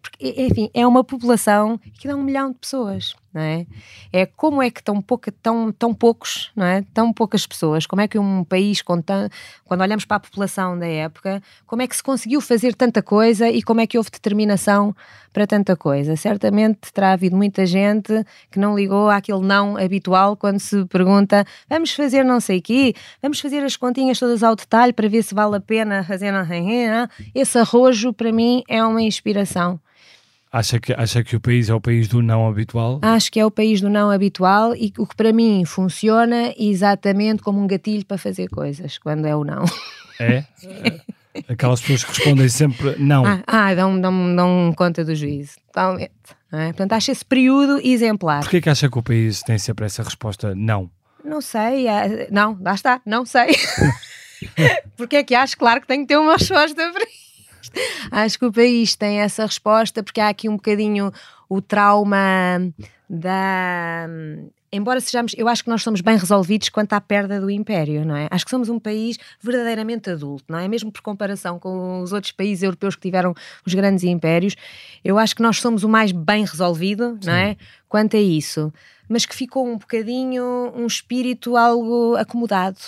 [0.00, 3.66] Porque, enfim, é uma população que dá um milhão de pessoas não é?
[4.12, 6.82] É como é que tão, pouca, tão, tão poucos, não é?
[6.94, 9.28] Tão poucas pessoas, como é que um país, com tão,
[9.64, 13.48] quando olhamos para a população da época, como é que se conseguiu fazer tanta coisa
[13.48, 14.94] e como é que houve determinação
[15.32, 16.16] para tanta coisa?
[16.16, 21.92] Certamente terá havido muita gente que não ligou àquele não habitual quando se pergunta vamos
[21.92, 25.56] fazer não sei quê, vamos fazer as continhas todas ao detalhe para ver se vale
[25.56, 26.48] a pena fazer não
[27.34, 29.78] Esse arrojo para mim é uma inspiração.
[30.50, 33.00] Acha que, acha que o país é o país do não habitual?
[33.02, 37.42] Acho que é o país do não habitual e o que para mim funciona exatamente
[37.42, 39.64] como um gatilho para fazer coisas, quando é o não.
[40.18, 40.44] É?
[41.48, 43.24] Aquelas pessoas que respondem sempre não.
[43.26, 46.12] Ah, ah dão, dão, dão conta do juízo, totalmente.
[46.50, 46.68] É?
[46.68, 48.40] Portanto, acho esse período exemplar.
[48.40, 50.90] Porquê que acha que o país tem sempre essa resposta não?
[51.22, 53.48] Não sei, é, não, lá está, não sei.
[54.96, 55.58] Porque é que acho?
[55.58, 57.27] Claro que tenho que ter uma resposta para isso.
[58.10, 61.12] Acho que o país tem essa resposta porque há aqui um bocadinho
[61.48, 62.18] o trauma
[63.08, 64.06] da.
[64.70, 68.14] Embora sejamos, eu acho que nós somos bem resolvidos quanto à perda do império, não
[68.14, 68.28] é?
[68.30, 70.68] Acho que somos um país verdadeiramente adulto, não é?
[70.68, 73.34] Mesmo por comparação com os outros países europeus que tiveram
[73.64, 74.54] os grandes impérios,
[75.02, 77.56] eu acho que nós somos o mais bem resolvido, não é?
[77.88, 78.70] Quanto a isso.
[79.08, 80.44] Mas que ficou um bocadinho
[80.76, 82.78] um espírito algo acomodado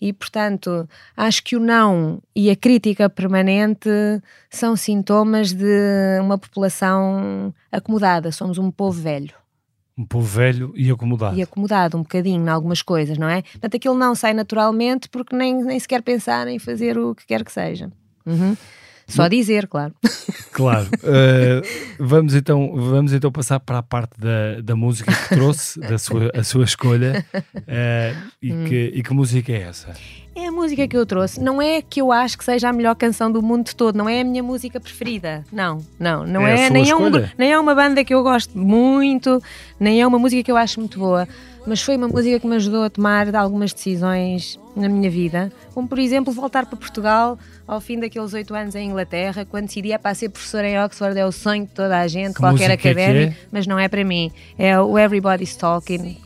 [0.00, 3.88] e, portanto, acho que o não e a crítica permanente
[4.50, 8.30] são sintomas de uma população acomodada.
[8.30, 9.34] Somos um povo velho.
[9.98, 11.36] Um povo velho e acomodado.
[11.38, 13.40] E acomodado um bocadinho em algumas coisas, não é?
[13.42, 17.42] Portanto, aquilo não sai naturalmente porque nem, nem sequer pensar em fazer o que quer
[17.42, 17.90] que seja.
[18.26, 18.54] Uhum.
[19.06, 19.94] Só dizer, claro.
[20.52, 20.86] Claro.
[21.04, 21.62] Uh,
[21.98, 26.30] vamos, então, vamos então passar para a parte da, da música que trouxe, da sua,
[26.34, 27.26] a sua escolha.
[27.34, 28.64] Uh, e, hum.
[28.64, 29.94] que, e que música é essa?
[30.34, 31.42] É a música que eu trouxe.
[31.42, 34.22] Não é que eu acho que seja a melhor canção do mundo todo, não é
[34.22, 35.44] a minha música preferida.
[35.52, 38.56] Não, não, não é, é nem, é um, nem é uma banda que eu gosto
[38.56, 39.42] muito,
[39.78, 41.28] nem é uma música que eu acho muito boa
[41.66, 45.88] mas foi uma música que me ajudou a tomar algumas decisões na minha vida, como
[45.88, 49.98] por exemplo voltar para Portugal ao fim daqueles oito anos em Inglaterra, quando decidi é
[49.98, 53.32] para ser professora em Oxford, é o sonho de toda a gente, que qualquer académico,
[53.32, 53.36] é?
[53.50, 54.30] mas não é para mim.
[54.58, 56.18] É o Everybody's Talking,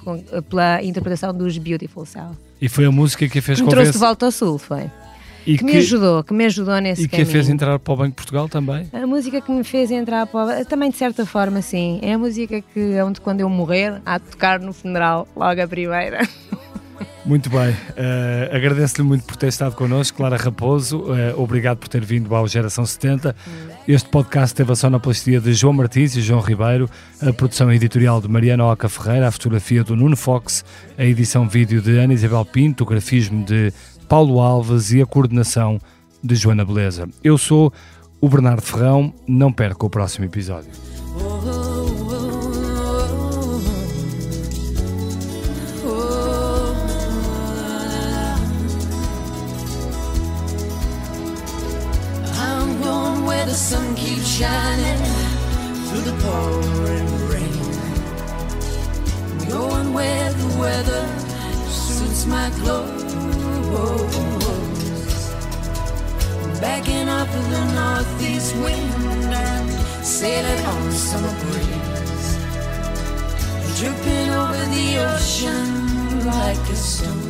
[0.49, 2.37] pela interpretação dos Beautiful South.
[2.61, 4.91] E foi a música que a fez que me trouxe de volta ao Sul, foi.
[5.47, 7.93] E que, que, me ajudou, que me ajudou nesse E que a fez entrar para
[7.93, 8.87] o Banco de Portugal também?
[8.93, 12.19] A música que me fez entrar para o também de certa forma sim, é a
[12.19, 16.21] música que é onde quando eu morrer há de tocar no funeral, logo a primeira.
[17.25, 22.03] Muito bem, uh, agradeço-lhe muito por ter estado connosco, Clara Raposo, uh, obrigado por ter
[22.03, 23.37] vindo ao Geração 70.
[23.87, 26.89] Este podcast teve a sonoplastia de João Martins e João Ribeiro,
[27.21, 30.65] a produção editorial de Mariana Oca Ferreira, a fotografia do Nuno Fox,
[30.97, 33.73] a edição vídeo de Ana Isabel Pinto, o grafismo de
[34.09, 35.79] Paulo Alves e a coordenação
[36.25, 37.09] de Joana Beleza.
[37.23, 37.73] Eu sou
[38.21, 40.71] o Bernardo Ferrão, não perca o próximo episódio.
[53.51, 55.03] The sun keeps shining
[55.87, 57.75] through the pouring rain.
[59.49, 61.05] Going where the weather
[61.69, 63.13] suits my clothes.
[66.61, 69.71] Backing up in the northeast wind and
[70.07, 72.31] sailing on the summer breeze.
[73.81, 77.30] Dripping over the ocean like a stone.